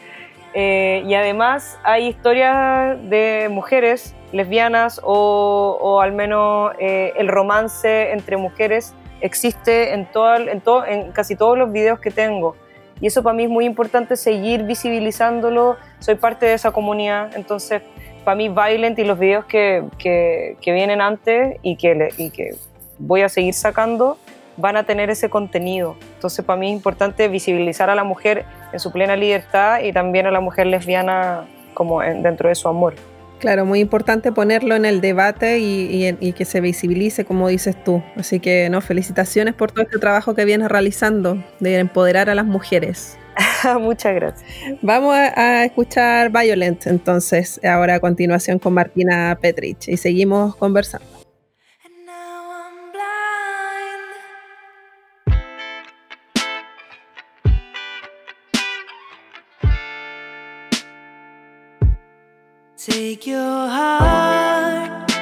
Eh, 0.53 1.05
y 1.07 1.15
además 1.15 1.79
hay 1.85 2.09
historias 2.09 2.99
de 3.09 3.49
mujeres 3.51 4.17
lesbianas 4.33 5.01
o, 5.05 6.01
al 6.03 6.13
menos 6.13 6.73
eh, 6.81 7.13
el 7.17 7.29
romance 7.29 8.11
entre 8.11 8.37
mujeres 8.37 8.95
existe 9.21 9.93
en, 9.93 10.07
todo, 10.07 10.35
en, 10.37 10.61
todo, 10.61 10.85
en 10.87 11.13
casi 11.13 11.37
todos 11.37 11.57
los 11.57 11.71
videos 11.73 12.01
que 12.01 12.11
tengo. 12.11 12.57
Y 13.01 13.07
eso 13.07 13.23
para 13.23 13.35
mí 13.35 13.45
es 13.45 13.49
muy 13.49 13.65
importante 13.65 14.17
seguir 14.17 14.65
visibilizándolo. 14.65 15.77
Soy 16.01 16.17
parte 16.17 16.47
de 16.47 16.55
esa 16.55 16.73
comunidad, 16.73 17.31
entonces 17.37 17.83
para 18.25 18.35
mí 18.35 18.49
Violent 18.49 18.99
y 18.99 19.05
los 19.05 19.19
videos 19.19 19.45
que, 19.47 19.85
que, 19.99 20.57
que 20.61 20.73
vienen 20.73 21.01
antes 21.01 21.57
y 21.63 21.77
que, 21.77 22.09
y 22.19 22.31
que 22.31 22.51
voy 23.01 23.23
a 23.23 23.29
seguir 23.29 23.55
sacando 23.55 24.19
van 24.57 24.77
a 24.77 24.85
tener 24.85 25.11
ese 25.11 25.31
contenido. 25.31 25.97
Entonces 26.15 26.45
para 26.45 26.59
mí 26.59 26.69
es 26.69 26.77
importante 26.77 27.29
visibilizar 27.29 27.91
a 27.91 27.95
la 27.95 28.05
mujer 28.05 28.45
en 28.73 28.81
su 28.81 28.93
plena 28.93 29.17
libertad 29.17 29.81
y 29.83 29.93
también 29.93 30.27
a 30.27 30.31
la 30.31 30.41
mujer 30.41 30.67
lesbiana 30.67 31.47
como 31.75 32.01
dentro 32.01 32.49
de 32.49 32.55
su 32.55 32.69
amor. 32.69 32.95
Claro, 33.39 33.65
muy 33.65 33.81
importante 33.81 34.33
ponerlo 34.33 34.75
en 34.75 34.85
el 34.85 35.01
debate 35.01 35.61
y, 35.61 36.33
que 36.35 36.45
se 36.45 36.61
visibilice, 36.61 37.25
como 37.25 37.49
dices 37.49 37.75
tú. 37.83 38.03
Así 38.17 38.39
que, 38.39 38.69
no, 38.69 38.83
felicitaciones 38.83 39.55
por 39.55 39.73
todo 39.73 39.85
este 39.85 39.99
trabajo 39.99 40.35
que 40.35 40.45
vienes 40.45 40.69
realizando 40.69 41.43
de 41.59 41.79
empoderar 41.79 42.29
a 42.29 42.35
las 42.35 42.45
mujeres. 42.45 43.17
Muchas 43.81 44.15
gracias. 44.15 44.47
Vamos 44.83 45.15
a, 45.17 45.65
escuchar 45.65 46.31
Violent 46.31 46.87
entonces, 46.87 47.59
ahora 47.65 47.95
a 47.95 48.01
continuación 48.01 48.59
con 48.59 48.75
Martina 48.75 49.39
Petrich 49.41 49.89
y 49.89 49.97
seguimos 49.97 50.55
conversando. 50.57 51.20
Take 63.21 63.27
your 63.27 63.69
heart 63.69 65.13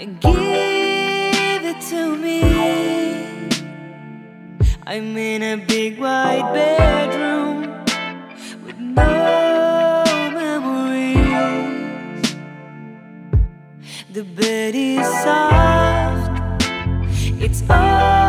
and 0.00 0.20
give 0.20 1.64
it 1.72 1.80
to 1.90 2.14
me. 2.14 2.40
I'm 4.86 5.16
in 5.16 5.42
a 5.42 5.56
big 5.56 5.98
white 5.98 6.48
bedroom 6.54 7.62
with 8.64 8.78
no 8.78 10.04
memories. 10.34 12.36
The 14.12 14.22
bed 14.22 14.76
is 14.76 15.04
soft, 15.24 16.62
it's 17.42 17.64
all 17.68 18.25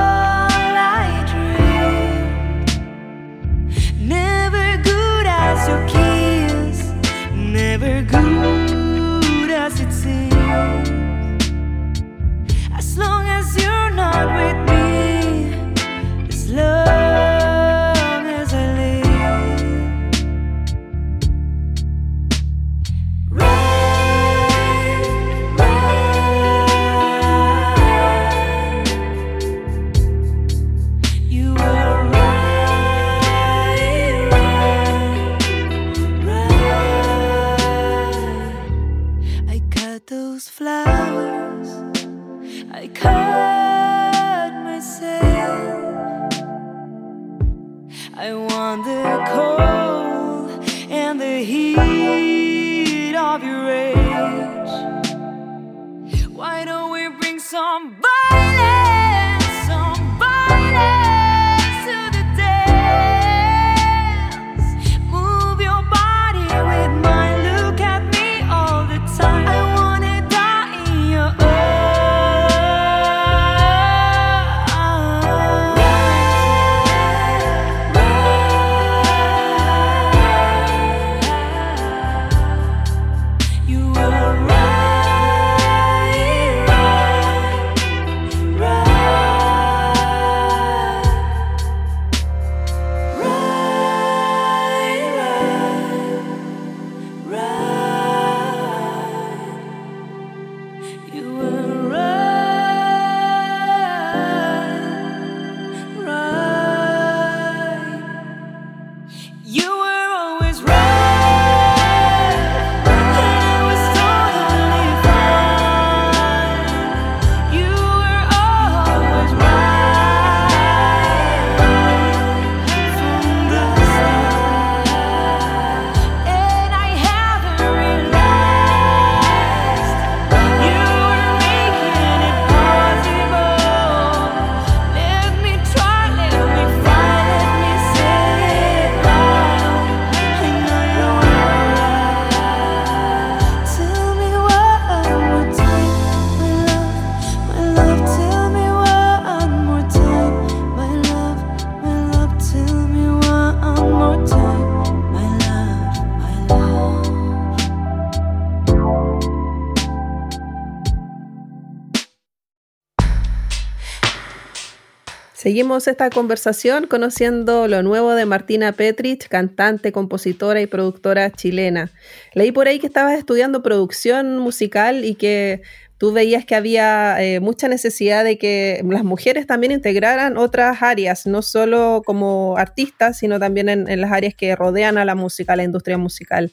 Seguimos 165.47 165.87
esta 165.87 166.09
conversación 166.09 166.87
conociendo 166.87 167.69
lo 167.69 167.81
nuevo 167.81 168.15
de 168.15 168.25
Martina 168.25 168.73
Petrich, 168.73 169.29
cantante, 169.29 169.93
compositora 169.93 170.59
y 170.59 170.67
productora 170.67 171.31
chilena. 171.31 171.89
Leí 172.33 172.51
por 172.51 172.67
ahí 172.67 172.79
que 172.79 172.87
estabas 172.87 173.17
estudiando 173.17 173.63
producción 173.63 174.39
musical 174.39 175.05
y 175.05 175.15
que 175.15 175.61
tú 175.97 176.11
veías 176.11 176.43
que 176.43 176.55
había 176.55 177.23
eh, 177.23 177.39
mucha 177.39 177.69
necesidad 177.69 178.25
de 178.25 178.37
que 178.37 178.83
las 178.89 179.05
mujeres 179.05 179.47
también 179.47 179.71
integraran 179.71 180.35
otras 180.35 180.83
áreas, 180.83 181.25
no 181.25 181.41
solo 181.41 182.01
como 182.05 182.57
artistas, 182.57 183.17
sino 183.17 183.39
también 183.39 183.69
en, 183.69 184.01
las 184.01 184.11
áreas 184.11 184.35
que 184.35 184.53
rodean 184.53 184.97
a 184.97 185.05
la 185.05 185.15
música, 185.15 185.53
a 185.53 185.55
la 185.55 185.63
industria 185.63 185.97
musical. 185.97 186.51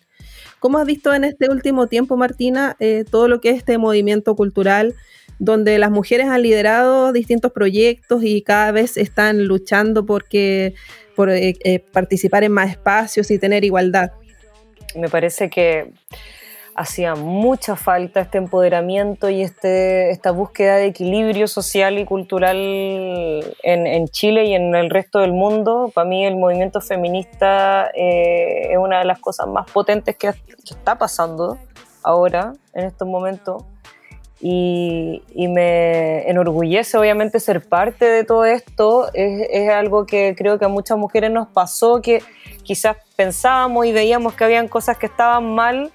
¿Cómo 0.61 0.79
has 0.79 0.87
visto 0.87 1.13
en 1.13 1.25
este 1.25 1.51
último 1.51 1.89
tiempo, 1.89 2.17
Martina, 2.17 2.77
eh, 2.79 3.05
todo 3.11 3.27
lo 3.27 3.41
que 3.41 3.51
es 3.51 3.57
este 3.57 3.77
movimiento 3.77 4.37
cultural? 4.37 4.95
Donde 5.39 5.79
las 5.79 5.91
mujeres 5.91 6.29
han 6.29 6.43
liderado 6.43 7.13
distintos 7.13 7.53
proyectos 7.53 8.23
y 8.25 8.43
cada 8.43 8.73
vez 8.73 8.97
están 8.97 9.45
luchando 9.45 10.07
porque, 10.07 10.75
por 11.17 11.31
eh, 11.31 11.57
eh, 11.65 11.79
participar 11.81 12.45
en 12.45 12.53
más 12.53 12.71
espacios 12.71 13.31
y 13.31 13.39
tener 13.39 13.65
igualdad. 13.65 14.13
Me 14.95 15.09
parece 15.09 15.51
que 15.51 15.93
hacía 16.77 17.15
mucha 17.15 17.77
falta 17.77 18.21
este 18.21 18.39
empoderamiento 18.39 19.31
y 19.31 19.43
este, 19.43 20.11
esta 20.11 20.33
búsqueda 20.33 20.77
de 20.77 20.87
equilibrio 20.87 21.47
social 21.47 21.99
y 21.99 22.05
cultural 22.05 22.57
en, 22.57 23.87
en 23.87 24.09
Chile 24.09 24.45
y 24.47 24.55
en 24.55 24.75
el 24.75 24.91
resto 24.91 25.21
del 25.21 25.33
mundo. 25.33 25.91
Para 25.95 26.09
mí 26.09 26.27
el 26.27 26.37
movimiento 26.37 26.81
feminista 26.81 27.91
eh, 27.95 28.73
es 28.73 28.79
una 28.79 28.99
de 28.99 29.05
las 29.05 29.21
cosas 29.21 29.47
más 29.47 29.71
potentes 29.71 30.17
que, 30.17 30.33
que 30.33 30.75
está 30.75 30.99
pasando 30.99 31.59
ahora, 32.03 32.53
en 32.75 32.87
estos 32.87 33.09
momentos 33.09 33.65
y, 34.47 35.23
y, 35.35 35.49
me 35.49 36.29
enorgullece 36.29 36.99
obviamente 36.99 37.41
ser 37.41 37.67
parte 37.67 38.05
de 38.05 38.25
todo 38.25 38.45
esto. 38.45 39.09
Es, 39.15 39.49
es, 39.51 39.71
algo 39.71 40.05
que 40.05 40.35
creo 40.37 40.59
que 40.59 40.67
a 40.67 40.69
muchas 40.69 40.99
mujeres 40.99 41.31
nos 41.31 41.49
pasó, 41.49 42.03
que 42.03 42.23
quizás 42.63 42.99
pensábamos 43.17 43.87
y 43.87 43.93
veíamos 43.93 44.35
que 44.35 44.45
habían 44.45 44.69
cosas 44.69 44.99
que 44.99 45.07
estaban 45.07 45.55
mal, 45.55 45.93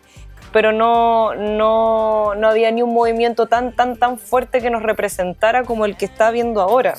pero 0.51 0.71
no, 0.71 1.35
no, 1.35 2.33
no 2.33 2.47
había 2.47 2.71
ni 2.71 2.81
un 2.81 2.91
movimiento 2.91 3.45
tan, 3.45 3.75
tan, 3.75 3.97
tan 3.97 4.17
fuerte 4.17 4.61
que 4.61 4.71
nos 4.71 4.81
representara 4.81 5.63
como 5.63 5.85
el 5.85 5.95
que 5.95 6.05
está 6.05 6.31
viendo 6.31 6.59
ahora. 6.59 6.95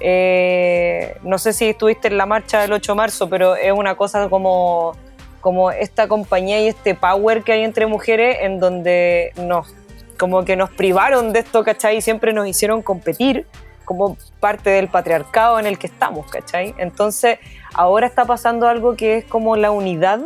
Eh, 0.00 1.18
no 1.22 1.38
sé 1.38 1.52
si 1.52 1.68
estuviste 1.68 2.08
en 2.08 2.18
la 2.18 2.26
marcha 2.26 2.60
del 2.60 2.72
8 2.72 2.92
de 2.94 2.96
marzo, 2.96 3.30
pero 3.30 3.54
es 3.54 3.70
una 3.70 3.94
cosa 3.94 4.28
como, 4.28 4.96
como 5.40 5.70
esta 5.70 6.08
compañía 6.08 6.60
y 6.60 6.66
este 6.66 6.96
power 6.96 7.44
que 7.44 7.52
hay 7.52 7.62
entre 7.62 7.86
mujeres 7.86 8.38
en 8.40 8.58
donde 8.58 9.30
nos 9.36 9.72
como 10.18 10.44
que 10.44 10.56
nos 10.56 10.70
privaron 10.70 11.32
de 11.32 11.40
esto, 11.40 11.64
¿cachai? 11.64 11.98
Y 11.98 12.00
siempre 12.00 12.32
nos 12.32 12.46
hicieron 12.46 12.82
competir 12.82 13.46
como 13.84 14.16
parte 14.40 14.70
del 14.70 14.88
patriarcado 14.88 15.58
en 15.58 15.66
el 15.66 15.78
que 15.78 15.86
estamos, 15.86 16.30
¿cachai? 16.30 16.74
Entonces, 16.78 17.38
ahora 17.74 18.06
está 18.06 18.24
pasando 18.24 18.68
algo 18.68 18.96
que 18.96 19.18
es 19.18 19.24
como 19.24 19.56
la 19.56 19.70
unidad. 19.70 20.20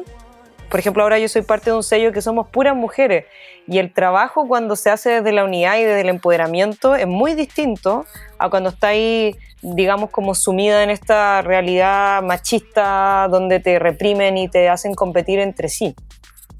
Por 0.70 0.80
ejemplo, 0.80 1.02
ahora 1.02 1.18
yo 1.18 1.28
soy 1.28 1.42
parte 1.42 1.70
de 1.70 1.76
un 1.76 1.82
sello 1.82 2.12
que 2.12 2.20
somos 2.20 2.48
puras 2.48 2.76
mujeres 2.76 3.24
y 3.66 3.78
el 3.78 3.92
trabajo 3.92 4.46
cuando 4.46 4.76
se 4.76 4.90
hace 4.90 5.10
desde 5.10 5.32
la 5.32 5.44
unidad 5.44 5.78
y 5.78 5.84
desde 5.84 6.02
el 6.02 6.08
empoderamiento 6.08 6.94
es 6.94 7.06
muy 7.06 7.34
distinto 7.34 8.04
a 8.38 8.50
cuando 8.50 8.70
está 8.70 8.88
ahí, 8.88 9.36
digamos, 9.62 10.10
como 10.10 10.34
sumida 10.34 10.82
en 10.82 10.90
esta 10.90 11.42
realidad 11.42 12.22
machista 12.22 13.28
donde 13.30 13.60
te 13.60 13.78
reprimen 13.78 14.36
y 14.36 14.48
te 14.48 14.68
hacen 14.68 14.94
competir 14.94 15.38
entre 15.38 15.68
sí. 15.68 15.94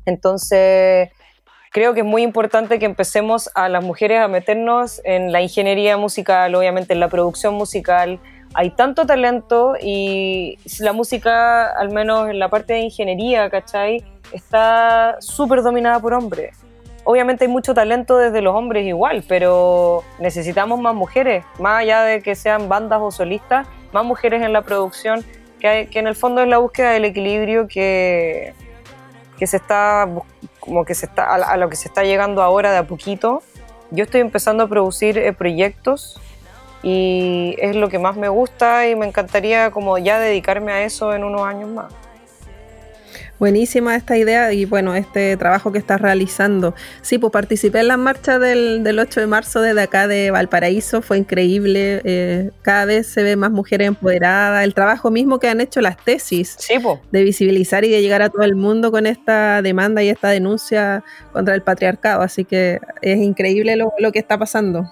Entonces, 0.07 1.11
creo 1.71 1.95
que 1.95 2.01
es 2.01 2.07
muy 2.07 2.23
importante 2.23 2.79
que 2.79 2.85
empecemos 2.87 3.51
a 3.55 3.69
las 3.69 3.83
mujeres 3.85 4.21
a 4.21 4.29
meternos 4.29 5.01
en 5.05 5.33
la 5.33 5.41
ingeniería 5.41 5.97
musical, 5.97 6.55
obviamente 6.55 6.93
en 6.93 7.01
la 7.01 7.09
producción 7.09 7.55
musical, 7.55 8.19
hay 8.55 8.71
tanto 8.71 9.05
talento 9.07 9.75
y 9.81 10.59
la 10.81 10.93
música, 10.93 11.67
al 11.71 11.91
menos 11.91 12.31
en 12.31 12.39
la 12.39 12.49
parte 12.49 12.73
de 12.75 12.81
ingeniería, 12.81 13.51
¿cachai? 13.51 14.03
Está 14.33 15.17
súper 15.21 15.63
dominada 15.63 16.01
por 16.01 16.15
hombres. 16.15 16.57
Obviamente 17.05 17.45
hay 17.45 17.51
mucho 17.51 17.73
talento 17.75 18.17
desde 18.19 18.41
los 18.43 18.55
hombres 18.55 18.87
igual, 18.87 19.23
pero 19.27 20.03
necesitamos 20.19 20.79
más 20.81 20.95
mujeres, 20.95 21.45
más 21.59 21.81
allá 21.83 22.03
de 22.03 22.23
que 22.23 22.35
sean 22.35 22.69
bandas 22.69 23.01
o 23.03 23.11
solistas, 23.11 23.67
más 23.93 24.05
mujeres 24.05 24.43
en 24.43 24.53
la 24.53 24.63
producción, 24.63 25.25
que, 25.61 25.69
hay- 25.69 25.87
que 25.87 25.99
en 26.01 26.07
el 26.07 26.15
fondo 26.15 26.43
es 26.43 26.49
la 26.49 26.59
búsqueda 26.59 26.91
del 26.91 27.05
equilibrio 27.07 27.67
que, 27.67 28.53
que 29.39 29.47
se 29.47 29.57
está, 29.57 30.09
como 30.61 30.85
que 30.85 30.95
se 30.95 31.07
está, 31.07 31.25
a, 31.25 31.35
a 31.35 31.57
lo 31.57 31.69
que 31.69 31.77
se 31.77 31.89
está 31.89 32.03
llegando 32.03 32.43
ahora 32.43 32.73
de 32.73 32.79
a 32.79 32.87
poquito. 32.87 33.43
Yo 33.91 34.05
estoy 34.05 34.21
empezando 34.21 34.65
a 34.65 34.69
producir 34.69 35.17
eh, 35.17 35.33
proyectos 35.33 36.21
y 36.83 37.57
es 37.59 37.75
lo 37.75 37.89
que 37.89 37.99
más 37.99 38.17
me 38.17 38.29
gusta 38.29 38.87
y 38.87 38.95
me 38.95 39.07
encantaría 39.07 39.71
como 39.71 39.99
ya 39.99 40.19
dedicarme 40.19 40.73
a 40.73 40.83
eso 40.83 41.15
en 41.15 41.25
unos 41.25 41.43
años 41.43 41.71
más. 41.71 41.93
Buenísima 43.39 43.95
esta 43.95 44.17
idea 44.17 44.53
y 44.53 44.65
bueno, 44.65 44.95
este 44.97 45.37
trabajo 45.37 45.71
que 45.71 45.79
estás 45.79 46.01
realizando. 46.01 46.75
Sí, 47.03 47.19
pues 47.19 47.33
participé 47.33 47.81
en 47.81 47.89
la 47.89 47.97
marcha 47.97 48.41
del, 48.41 48.83
del 48.83 48.99
8 48.99 49.21
de 49.21 49.27
marzo 49.29 49.61
desde 49.61 49.81
acá 49.81 50.09
de 50.09 50.33
Valparaíso, 50.33 51.03
fue 51.03 51.19
increíble, 51.19 52.01
eh, 52.05 52.51
cada 52.63 52.85
vez 52.85 53.07
se 53.07 53.23
ve 53.23 53.37
más 53.37 53.53
mujeres 53.53 53.87
empoderadas, 53.89 54.65
el 54.65 54.75
trabajo 54.75 55.13
mismo 55.13 55.39
que 55.39 55.49
han 55.49 55.61
hecho 55.61 55.81
las 55.81 55.97
tesis 56.05 56.57
Sí, 56.59 56.81
pues. 56.83 56.99
de 57.13 57.23
visibilizar 57.23 57.85
y 57.85 57.91
de 57.91 58.03
llegar 58.03 58.23
a 58.23 58.29
todo 58.29 58.43
el 58.43 58.57
mundo 58.57 58.91
con 58.91 59.07
esta 59.07 59.63
demanda 59.63 60.03
y 60.03 60.09
esta 60.09 60.31
denuncia 60.31 61.05
contra 61.33 61.55
el 61.55 61.63
patriarcado, 61.63 62.23
así 62.23 62.45
que 62.45 62.81
es 63.03 63.19
increíble 63.19 63.77
lo, 63.77 63.93
lo 64.01 64.11
que 64.11 64.19
está 64.19 64.37
pasando. 64.37 64.85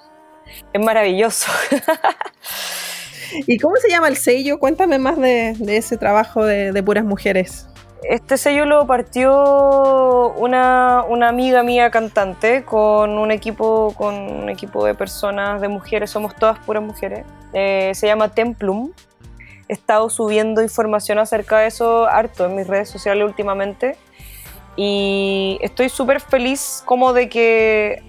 Es 0.73 0.81
maravilloso. 0.81 1.51
¿Y 3.47 3.59
cómo 3.59 3.75
se 3.77 3.89
llama 3.91 4.07
el 4.09 4.17
sello? 4.17 4.59
Cuéntame 4.59 4.99
más 4.99 5.19
de, 5.19 5.55
de 5.59 5.77
ese 5.77 5.97
trabajo 5.97 6.45
de, 6.45 6.71
de 6.73 6.83
puras 6.83 7.05
mujeres. 7.05 7.67
Este 8.03 8.37
sello 8.37 8.67
lo 8.67 8.87
partió 8.87 10.33
una, 10.37 11.05
una 11.09 11.29
amiga 11.29 11.63
mía 11.63 11.91
cantante 11.91 12.63
con 12.65 13.19
un 13.19 13.31
equipo 13.31 13.95
con 13.97 14.15
un 14.15 14.49
equipo 14.49 14.85
de 14.85 14.95
personas, 14.95 15.61
de 15.61 15.69
mujeres, 15.69 16.11
somos 16.11 16.35
todas 16.37 16.59
puras 16.61 16.83
mujeres. 16.83 17.25
Eh, 17.53 17.93
se 17.95 18.07
llama 18.07 18.29
Templum. 18.29 18.93
He 19.69 19.73
estado 19.73 20.11
subiendo 20.11 20.63
información 20.63 21.19
acerca 21.19 21.59
de 21.59 21.69
eso 21.69 22.07
harto 22.07 22.47
en 22.47 22.55
mis 22.55 22.67
redes 22.67 22.89
sociales 22.89 23.25
últimamente 23.25 23.97
y 24.77 25.59
estoy 25.63 25.89
súper 25.89 26.21
feliz 26.21 26.83
como 26.85 27.13
de 27.13 27.29
que 27.29 28.03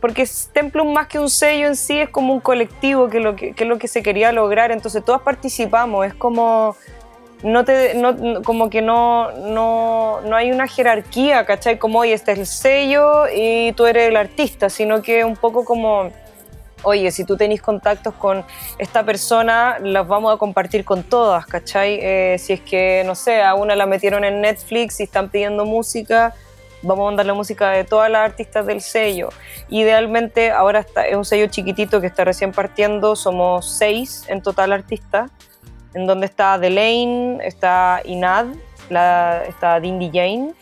porque 0.00 0.26
Templum 0.52 0.92
más 0.92 1.08
que 1.08 1.18
un 1.18 1.28
sello 1.28 1.66
en 1.66 1.76
sí 1.76 1.98
es 1.98 2.08
como 2.08 2.32
un 2.32 2.40
colectivo 2.40 3.08
que, 3.08 3.20
lo 3.20 3.36
que, 3.36 3.52
que 3.52 3.64
es 3.64 3.68
lo 3.68 3.78
que 3.78 3.88
se 3.88 4.02
quería 4.02 4.32
lograr, 4.32 4.70
entonces 4.70 5.04
todas 5.04 5.20
participamos, 5.20 6.06
es 6.06 6.14
como 6.14 6.76
no 7.42 7.64
te, 7.64 7.94
no, 7.94 8.42
como 8.42 8.70
que 8.70 8.82
no, 8.82 9.32
no, 9.32 10.20
no 10.20 10.36
hay 10.36 10.52
una 10.52 10.66
jerarquía, 10.68 11.44
¿cachai? 11.44 11.78
Como, 11.78 12.00
oye, 12.00 12.12
este 12.12 12.32
es 12.32 12.38
el 12.38 12.46
sello 12.46 13.24
y 13.34 13.72
tú 13.72 13.86
eres 13.86 14.08
el 14.08 14.16
artista, 14.16 14.70
sino 14.70 15.02
que 15.02 15.24
un 15.24 15.36
poco 15.36 15.64
como, 15.64 16.10
oye, 16.84 17.10
si 17.10 17.24
tú 17.24 17.36
tenés 17.36 17.60
contactos 17.60 18.14
con 18.14 18.44
esta 18.78 19.04
persona, 19.04 19.78
las 19.80 20.06
vamos 20.06 20.34
a 20.34 20.38
compartir 20.38 20.84
con 20.84 21.02
todas, 21.02 21.46
¿cachai? 21.46 21.98
Eh, 22.00 22.36
si 22.38 22.52
es 22.52 22.60
que, 22.60 23.02
no 23.04 23.14
sé, 23.14 23.42
a 23.42 23.54
una 23.54 23.74
la 23.74 23.86
metieron 23.86 24.24
en 24.24 24.40
Netflix 24.40 25.00
y 25.00 25.04
están 25.04 25.28
pidiendo 25.28 25.64
música, 25.64 26.34
vamos 26.82 27.02
a 27.02 27.06
mandar 27.06 27.26
la 27.26 27.34
música 27.34 27.70
de 27.70 27.82
todas 27.82 28.08
las 28.08 28.22
artistas 28.22 28.66
del 28.66 28.80
sello. 28.80 29.30
Idealmente, 29.68 30.52
ahora 30.52 30.80
está, 30.80 31.06
es 31.08 31.16
un 31.16 31.24
sello 31.24 31.46
chiquitito 31.46 32.00
que 32.00 32.06
está 32.06 32.24
recién 32.24 32.52
partiendo, 32.52 33.16
somos 33.16 33.68
seis 33.78 34.24
en 34.28 34.42
total 34.42 34.72
artistas 34.72 35.30
en 35.94 36.06
donde 36.06 36.26
está 36.26 36.58
Delaine, 36.58 37.40
está 37.42 38.00
Inad, 38.04 38.46
está 39.48 39.80
Dindy 39.80 40.10
Jane, 40.12 40.52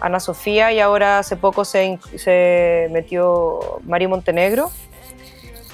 Ana 0.00 0.20
Sofía 0.20 0.72
y 0.72 0.80
ahora 0.80 1.18
hace 1.18 1.36
poco 1.36 1.64
se, 1.64 1.98
metió 2.90 3.80
Mario 3.84 4.08
Montenegro 4.10 4.70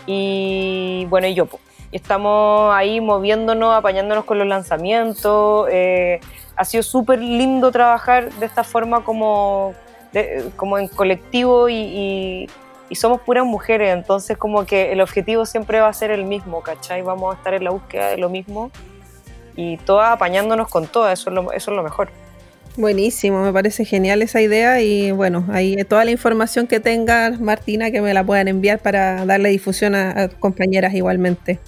y 0.07 1.07
bueno, 1.09 1.27
y 1.27 1.35
yo. 1.35 1.49
Estamos 1.93 2.75
ahí 2.75 3.01
moviéndonos, 3.01 3.72
apañándonos 3.75 4.25
con 4.25 4.39
los 4.39 4.47
lanzamientos. 4.49 5.68
eh, 5.70 6.20
ha 6.57 6.64
sido 6.64 6.83
súper 6.83 7.20
lindo 7.20 7.70
trabajar 7.72 8.33
de 8.35 8.47
esta 8.47 8.64
forma 8.64 9.05
como, 9.05 9.75
como 10.57 10.79
en 10.79 10.89
colectivo 10.89 11.68
y- 11.68 12.49
y 12.95 12.97
somos 12.97 13.20
puras 13.22 13.45
mujeres, 13.45 13.92
entonces 13.92 14.38
como 14.38 14.66
que 14.66 14.92
el 14.92 15.01
objetivo 15.01 15.47
siempre 15.47 15.80
va 15.80 15.88
a 15.88 15.92
ser 15.92 16.12
el 16.12 16.24
mismo, 16.24 16.61
¿cachai? 16.61 17.03
Vamos 17.03 17.34
a 17.34 17.36
estar 17.36 17.53
en 17.53 17.64
la 17.64 17.70
búsqueda 17.70 18.11
de 18.11 18.18
lo 18.18 18.28
mismo 18.28 18.70
y 19.57 19.78
todas 19.78 20.12
apañándonos 20.12 20.68
con 20.68 20.86
todas, 20.86 21.18
eso 21.18 21.30
es 21.30 21.34
lo, 21.34 21.51
eso 21.51 21.72
es 21.72 21.76
lo 21.76 21.82
mejor. 21.82 22.11
Buenísimo, 22.76 23.42
me 23.42 23.53
parece 23.53 23.84
genial 23.84 24.22
esa 24.22 24.40
idea 24.40 24.80
y 24.80 25.11
bueno, 25.11 25.45
ahí 25.51 25.76
toda 25.88 26.05
la 26.05 26.12
información 26.12 26.68
que 26.68 26.78
tengas, 26.78 27.40
Martina, 27.40 27.90
que 27.90 28.01
me 28.01 28.14
la 28.14 28.22
puedan 28.22 28.47
enviar 28.47 28.78
para 28.78 29.26
darle 29.26 29.49
difusión 29.49 29.97
a, 29.97 30.11
a 30.11 30.28
compañeras 30.28 30.95
igualmente. 30.95 31.59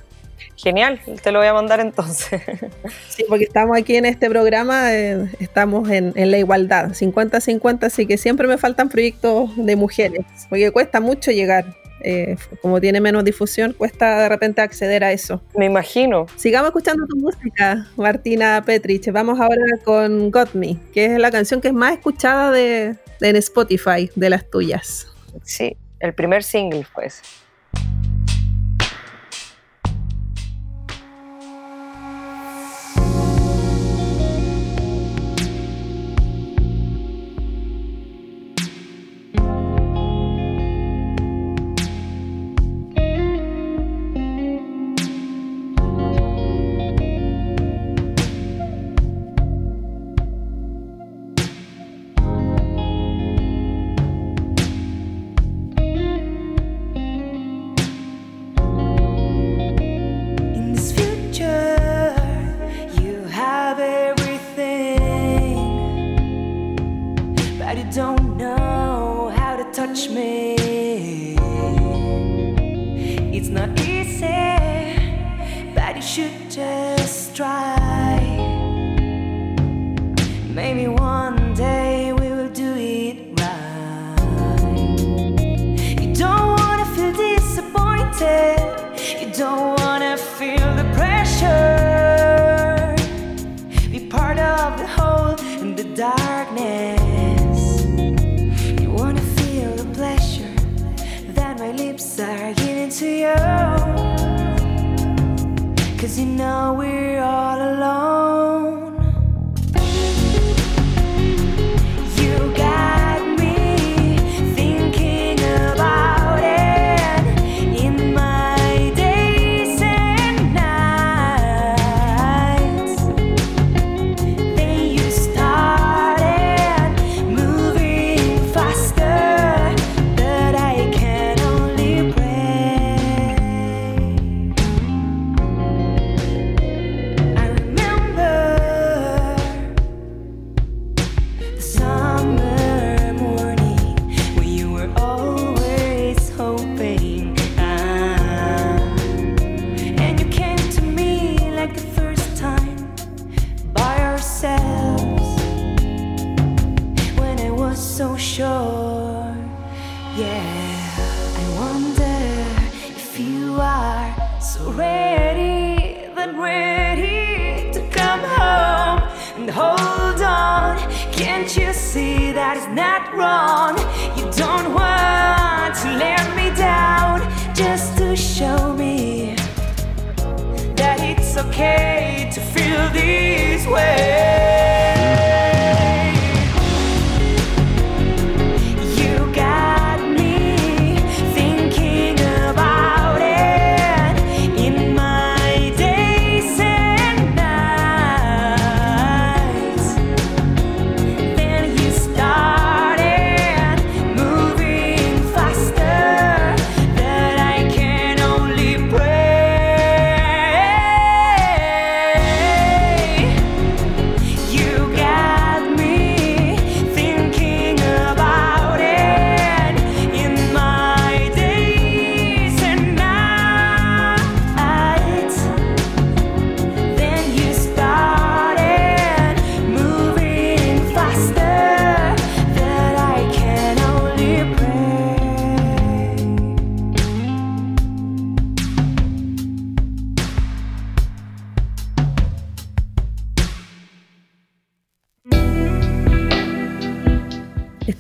Genial, 0.57 1.01
te 1.23 1.33
lo 1.33 1.39
voy 1.41 1.49
a 1.49 1.53
mandar 1.55 1.81
entonces. 1.81 2.41
Sí, 3.09 3.25
porque 3.29 3.45
estamos 3.45 3.77
aquí 3.79 3.97
en 3.97 4.05
este 4.05 4.29
programa, 4.29 4.93
eh, 4.95 5.27
estamos 5.41 5.89
en, 5.91 6.13
en 6.17 6.31
la 6.31 6.39
igualdad, 6.39 6.91
50-50, 6.93 7.85
así 7.85 8.07
que 8.07 8.19
siempre 8.19 8.47
me 8.47 8.59
faltan 8.59 8.89
proyectos 8.91 9.51
de 9.57 9.75
mujeres, 9.77 10.25
porque 10.51 10.71
cuesta 10.71 11.01
mucho 11.01 11.31
llegar, 11.31 11.65
eh, 12.03 12.37
como 12.61 12.79
tiene 12.81 13.01
menos 13.01 13.25
difusión, 13.25 13.73
cuesta 13.73 14.19
de 14.23 14.29
repente 14.29 14.61
acceder 14.61 15.03
a 15.03 15.13
eso. 15.13 15.43
Me 15.57 15.65
imagino. 15.65 16.27
Sigamos 16.37 16.69
escuchando 16.69 17.07
tu 17.07 17.17
música, 17.17 17.87
Martina 17.97 18.63
Petrich. 18.67 19.11
Vamos 19.13 19.41
ahora 19.41 19.63
con 19.85 20.31
Got 20.31 20.53
Me, 20.55 20.77
que 20.93 21.07
es 21.07 21.19
la 21.19 21.31
canción 21.31 21.61
que 21.63 21.69
es 21.69 21.75
más 21.75 21.93
escuchada 21.95 22.51
de, 22.51 22.97
de- 23.21 23.29
en 23.29 23.37
Spotify, 23.37 24.11
de 24.15 24.29
las 24.31 24.49
tuyas. 24.51 25.07
Sí, 25.43 25.77
el 26.01 26.13
primer 26.15 26.43
single 26.43 26.87
pues. 26.95 27.23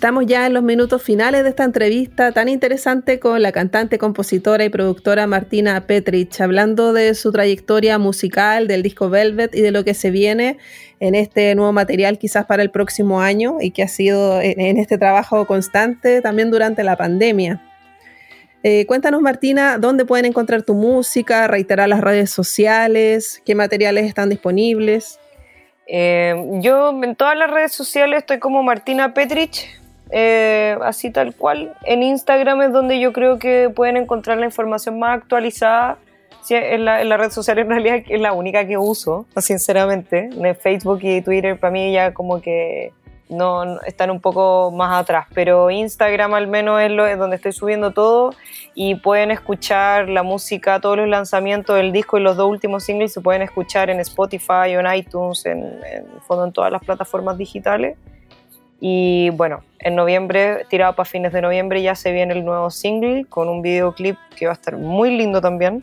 Estamos 0.07 0.26
ya 0.26 0.46
en 0.46 0.54
los 0.54 0.62
minutos 0.62 1.02
finales 1.02 1.42
de 1.42 1.48
esta 1.48 1.64
entrevista 1.64 2.30
tan 2.30 2.48
interesante 2.48 3.18
con 3.18 3.42
la 3.42 3.50
cantante, 3.50 3.98
compositora 3.98 4.64
y 4.64 4.68
productora 4.68 5.26
Martina 5.26 5.84
Petrich, 5.88 6.40
hablando 6.40 6.92
de 6.92 7.12
su 7.16 7.32
trayectoria 7.32 7.98
musical, 7.98 8.68
del 8.68 8.84
disco 8.84 9.11
Velvet 9.11 9.52
y 9.52 9.62
de 9.62 9.72
lo 9.72 9.82
que 9.82 9.94
se 9.94 10.12
viene 10.12 10.59
en 11.00 11.16
este 11.16 11.52
nuevo 11.57 11.72
material 11.72 12.18
quizás 12.18 12.46
para 12.46 12.62
el 12.62 12.70
próximo 12.70 13.20
año 13.20 13.57
y 13.61 13.72
que 13.72 13.82
ha 13.82 13.88
sido 13.88 14.40
en, 14.40 14.78
este 14.78 14.96
trabajo 14.96 15.44
constante 15.44 16.22
también 16.22 16.52
durante 16.52 16.84
la 16.84 16.94
pandemia. 16.94 17.61
Eh, 18.62 18.86
cuéntanos 18.86 19.20
Martina, 19.22 19.76
¿dónde 19.76 20.04
pueden 20.04 20.26
encontrar 20.26 20.62
tu 20.62 20.74
música? 20.74 21.48
Reiterar 21.48 21.88
las 21.88 22.00
redes 22.00 22.30
sociales, 22.30 23.42
qué 23.44 23.57
materiales 23.57 24.07
están 24.07 24.28
disponibles. 24.28 25.18
Eh, 25.88 26.32
yo 26.61 26.90
en 27.02 27.16
todas 27.16 27.36
las 27.36 27.50
redes 27.50 27.72
sociales 27.72 28.18
estoy 28.18 28.38
como 28.38 28.62
Martina 28.62 29.12
Petrich, 29.12 29.66
eh, 30.11 30.76
así 30.82 31.11
tal 31.11 31.34
cual. 31.34 31.74
En 31.84 32.02
Instagram 32.02 32.62
es 32.62 32.72
donde 32.72 33.00
yo 33.00 33.12
creo 33.12 33.38
que 33.38 33.70
pueden 33.74 33.96
encontrar 33.96 34.38
la 34.38 34.46
información 34.46 34.98
más 34.98 35.18
actualizada. 35.18 35.98
Sí, 36.42 36.54
en, 36.54 36.84
la, 36.84 37.02
en 37.02 37.09
la 37.09 37.16
red 37.16 37.30
social 37.30 37.59
en 37.59 37.68
realidad 37.68 38.02
es 38.09 38.20
la 38.20 38.32
única 38.32 38.64
que 38.66 38.78
uso, 38.78 39.26
sinceramente. 39.36 40.30
En 40.32 40.54
Facebook 40.57 41.00
y 41.02 41.20
Twitter 41.20 41.59
para 41.59 41.72
mí 41.72 41.92
ya 41.92 42.14
como 42.14 42.40
que 42.40 42.92
no, 43.28 43.64
no- 43.64 43.80
están 43.82 44.12
un 44.12 44.20
poco 44.20 44.70
más 44.70 45.02
atrás, 45.02 45.26
pero 45.34 45.68
Instagram 45.72 46.34
al 46.34 46.46
menos 46.46 46.80
es, 46.80 46.92
lo, 46.92 47.04
es 47.04 47.18
donde 47.18 47.34
estoy 47.34 47.50
subiendo 47.50 47.90
todo 47.90 48.32
y 48.76 48.94
pueden 48.94 49.32
escuchar 49.32 50.09
la 50.09 50.22
música, 50.22 50.78
todos 50.78 50.96
los 50.98 51.09
lanzamientos 51.09 51.74
del 51.74 51.90
disco 51.90 52.18
y 52.18 52.20
los 52.20 52.36
dos 52.36 52.48
últimos 52.48 52.84
singles 52.84 53.12
se 53.12 53.20
pueden 53.20 53.42
escuchar 53.42 53.90
en 53.90 53.98
Spotify 53.98 54.68
en 54.68 54.86
iTunes, 54.94 55.44
en, 55.46 55.64
en 55.64 56.07
en 56.44 56.52
todas 56.52 56.70
las 56.70 56.84
plataformas 56.84 57.36
digitales. 57.36 57.98
Y 58.80 59.30
bueno, 59.30 59.62
en 59.78 59.94
noviembre, 59.96 60.66
tirado 60.68 60.94
para 60.94 61.08
fines 61.08 61.32
de 61.32 61.40
noviembre, 61.40 61.82
ya 61.82 61.94
se 61.94 62.12
viene 62.12 62.34
el 62.34 62.44
nuevo 62.44 62.70
single 62.70 63.24
con 63.28 63.48
un 63.48 63.62
videoclip 63.62 64.16
que 64.36 64.46
va 64.46 64.52
a 64.52 64.54
estar 64.54 64.76
muy 64.76 65.16
lindo 65.16 65.40
también, 65.40 65.82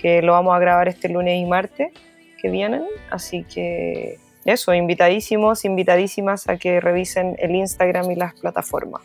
que 0.00 0.22
lo 0.22 0.32
vamos 0.32 0.54
a 0.56 0.58
grabar 0.58 0.88
este 0.88 1.08
lunes 1.08 1.38
y 1.38 1.44
martes 1.44 1.92
que 2.40 2.48
vienen. 2.50 2.84
Así 3.10 3.44
que 3.44 4.18
eso, 4.46 4.72
invitadísimos, 4.72 5.64
invitadísimas 5.66 6.48
a 6.48 6.56
que 6.56 6.80
revisen 6.80 7.36
el 7.38 7.54
Instagram 7.54 8.10
y 8.10 8.16
las 8.16 8.34
plataformas. 8.40 9.02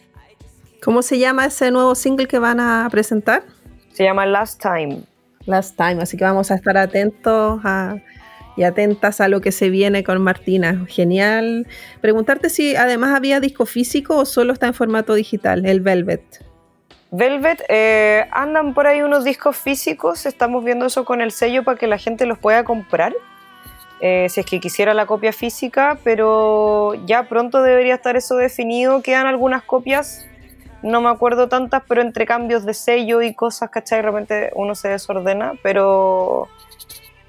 ¿Cómo 0.81 1.01
se 1.01 1.19
llama 1.19 1.45
ese 1.47 1.71
nuevo 1.71 1.95
single 1.95 2.27
que 2.27 2.39
van 2.39 2.59
a 2.59 2.87
presentar? 2.89 3.43
Se 3.91 4.03
llama 4.03 4.25
Last 4.25 4.61
Time. 4.61 4.99
Last 5.45 5.75
Time, 5.75 6.01
así 6.01 6.15
que 6.15 6.23
vamos 6.23 6.51
a 6.51 6.55
estar 6.55 6.77
atentos 6.77 7.59
a- 7.63 7.97
y 8.57 8.63
atentas 8.63 9.21
a 9.21 9.27
lo 9.27 9.41
que 9.41 9.51
se 9.51 9.69
viene 9.69 10.03
con 10.03 10.21
Martina. 10.21 10.85
Genial. 10.87 11.67
Preguntarte 12.01 12.49
si 12.49 12.75
además 12.75 13.15
había 13.15 13.39
disco 13.39 13.65
físico 13.65 14.17
o 14.17 14.25
solo 14.25 14.53
está 14.53 14.67
en 14.67 14.73
formato 14.73 15.13
digital, 15.13 15.65
el 15.65 15.81
Velvet. 15.81 16.45
Velvet, 17.11 17.63
eh, 17.69 18.27
andan 18.31 18.73
por 18.73 18.87
ahí 18.87 19.01
unos 19.01 19.23
discos 19.23 19.55
físicos, 19.55 20.25
estamos 20.25 20.65
viendo 20.65 20.85
eso 20.85 21.05
con 21.05 21.21
el 21.21 21.31
sello 21.31 21.63
para 21.63 21.77
que 21.77 21.87
la 21.87 21.97
gente 21.97 22.25
los 22.25 22.37
pueda 22.37 22.65
comprar, 22.65 23.13
eh, 24.01 24.27
si 24.29 24.41
es 24.41 24.45
que 24.45 24.59
quisiera 24.59 24.93
la 24.93 25.05
copia 25.05 25.31
física, 25.31 25.97
pero 26.03 26.93
ya 27.05 27.29
pronto 27.29 27.61
debería 27.61 27.95
estar 27.95 28.17
eso 28.17 28.35
definido, 28.35 29.01
quedan 29.01 29.27
algunas 29.27 29.63
copias, 29.63 30.27
no 30.83 30.99
me 30.99 31.09
acuerdo 31.09 31.47
tantas, 31.47 31.83
pero 31.87 32.01
entre 32.01 32.25
cambios 32.25 32.65
de 32.65 32.73
sello 32.73 33.21
y 33.21 33.33
cosas, 33.33 33.69
¿cachai? 33.69 33.99
De 33.99 34.01
repente 34.03 34.51
uno 34.53 34.75
se 34.75 34.89
desordena, 34.89 35.53
pero 35.63 36.49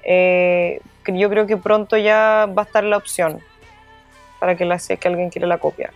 eh, 0.07 0.79
yo 1.05 1.29
creo 1.29 1.45
que 1.45 1.57
pronto 1.57 1.97
ya 1.97 2.47
va 2.57 2.63
a 2.63 2.65
estar 2.65 2.83
la 2.83 2.97
opción 2.97 3.39
para 4.39 4.55
que, 4.55 4.65
la, 4.65 4.79
si 4.79 4.97
que 4.97 5.07
alguien 5.07 5.29
quiere 5.29 5.47
la 5.47 5.57
copia. 5.57 5.91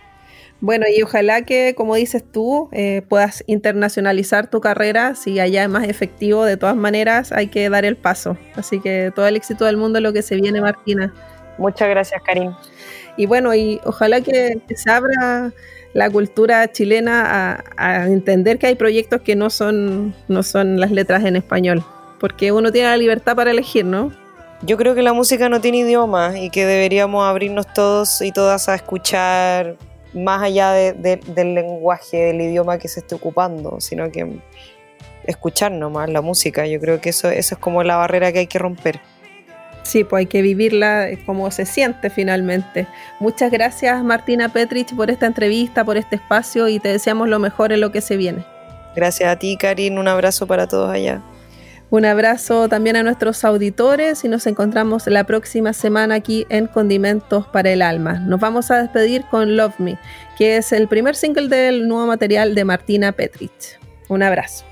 Bueno, 0.60 0.86
y 0.88 1.02
ojalá 1.02 1.42
que, 1.42 1.74
como 1.74 1.96
dices 1.96 2.22
tú, 2.22 2.68
eh, 2.70 3.02
puedas 3.08 3.42
internacionalizar 3.48 4.48
tu 4.48 4.60
carrera. 4.60 5.16
Si 5.16 5.40
allá 5.40 5.64
es 5.64 5.68
más 5.68 5.88
efectivo, 5.88 6.44
de 6.44 6.56
todas 6.56 6.76
maneras, 6.76 7.32
hay 7.32 7.48
que 7.48 7.68
dar 7.68 7.84
el 7.84 7.96
paso. 7.96 8.36
Así 8.54 8.78
que 8.78 9.10
todo 9.12 9.26
el 9.26 9.34
éxito 9.34 9.64
del 9.64 9.76
mundo 9.76 9.98
es 9.98 10.04
lo 10.04 10.12
que 10.12 10.22
se 10.22 10.36
viene, 10.36 10.60
Martina. 10.60 11.12
Muchas 11.58 11.88
gracias, 11.88 12.22
Karim. 12.22 12.52
Y 13.16 13.26
bueno, 13.26 13.52
y 13.54 13.80
ojalá 13.84 14.20
que, 14.20 14.60
que 14.68 14.76
se 14.76 14.88
abra 14.88 15.52
la 15.94 16.08
cultura 16.10 16.70
chilena 16.70 17.56
a, 17.56 17.64
a 17.76 18.06
entender 18.06 18.58
que 18.58 18.68
hay 18.68 18.76
proyectos 18.76 19.20
que 19.22 19.34
no 19.34 19.50
son, 19.50 20.14
no 20.28 20.44
son 20.44 20.78
las 20.78 20.92
letras 20.92 21.24
en 21.24 21.34
español. 21.34 21.84
Porque 22.22 22.52
uno 22.52 22.72
tiene 22.72 22.88
la 22.88 22.96
libertad 22.96 23.36
para 23.36 23.50
elegir, 23.50 23.84
¿no? 23.84 24.10
Yo 24.62 24.76
creo 24.78 24.94
que 24.94 25.02
la 25.02 25.12
música 25.12 25.48
no 25.50 25.60
tiene 25.60 25.78
idioma 25.78 26.38
y 26.38 26.48
que 26.48 26.64
deberíamos 26.64 27.26
abrirnos 27.28 27.66
todos 27.74 28.22
y 28.22 28.32
todas 28.32 28.68
a 28.70 28.76
escuchar 28.76 29.76
más 30.14 30.40
allá 30.42 30.70
de- 30.70 30.92
de- 30.92 31.16
del 31.16 31.54
lenguaje, 31.54 32.16
del 32.18 32.40
idioma 32.40 32.78
que 32.78 32.86
se 32.86 33.00
esté 33.00 33.16
ocupando, 33.16 33.80
sino 33.80 34.10
que 34.12 34.38
escuchar 35.24 35.72
nomás 35.72 36.08
la 36.10 36.20
música. 36.20 36.66
Yo 36.66 36.78
creo 36.80 37.00
que 37.00 37.10
eso, 37.10 37.28
eso 37.28 37.54
es 37.56 37.58
como 37.60 37.82
la 37.82 37.96
barrera 37.96 38.30
que 38.32 38.38
hay 38.40 38.46
que 38.46 38.58
romper. 38.58 39.00
Sí, 39.82 40.04
pues 40.04 40.20
hay 40.20 40.26
que 40.26 40.42
vivirla 40.42 41.08
como 41.26 41.50
se 41.50 41.66
siente 41.66 42.08
finalmente. 42.08 42.86
Muchas 43.18 43.50
gracias 43.50 44.04
Martina 44.04 44.48
Petrich 44.48 44.94
por 44.94 45.10
esta 45.10 45.26
entrevista, 45.26 45.84
por 45.84 45.96
este 45.96 46.16
espacio 46.16 46.68
y 46.68 46.78
te 46.78 46.88
deseamos 46.88 47.28
lo 47.28 47.40
mejor 47.40 47.72
en 47.72 47.80
lo 47.80 47.90
que 47.90 48.00
se 48.00 48.16
viene. 48.16 48.44
Gracias 48.94 49.28
a 49.28 49.36
ti, 49.36 49.56
Karin. 49.56 49.98
Un 49.98 50.06
abrazo 50.06 50.46
para 50.46 50.68
todos 50.68 50.88
allá. 50.88 51.20
Un 51.92 52.06
abrazo 52.06 52.70
también 52.70 52.96
a 52.96 53.02
nuestros 53.02 53.44
auditores 53.44 54.24
y 54.24 54.28
nos 54.28 54.46
encontramos 54.46 55.06
la 55.08 55.24
próxima 55.24 55.74
semana 55.74 56.14
aquí 56.14 56.46
en 56.48 56.66
Condimentos 56.66 57.46
para 57.48 57.70
el 57.70 57.82
Alma. 57.82 58.14
Nos 58.14 58.40
vamos 58.40 58.70
a 58.70 58.80
despedir 58.80 59.24
con 59.30 59.58
Love 59.58 59.78
Me, 59.78 59.98
que 60.38 60.56
es 60.56 60.72
el 60.72 60.88
primer 60.88 61.16
single 61.16 61.48
del 61.48 61.86
nuevo 61.86 62.06
material 62.06 62.54
de 62.54 62.64
Martina 62.64 63.12
Petrich. 63.12 63.78
Un 64.08 64.22
abrazo. 64.22 64.71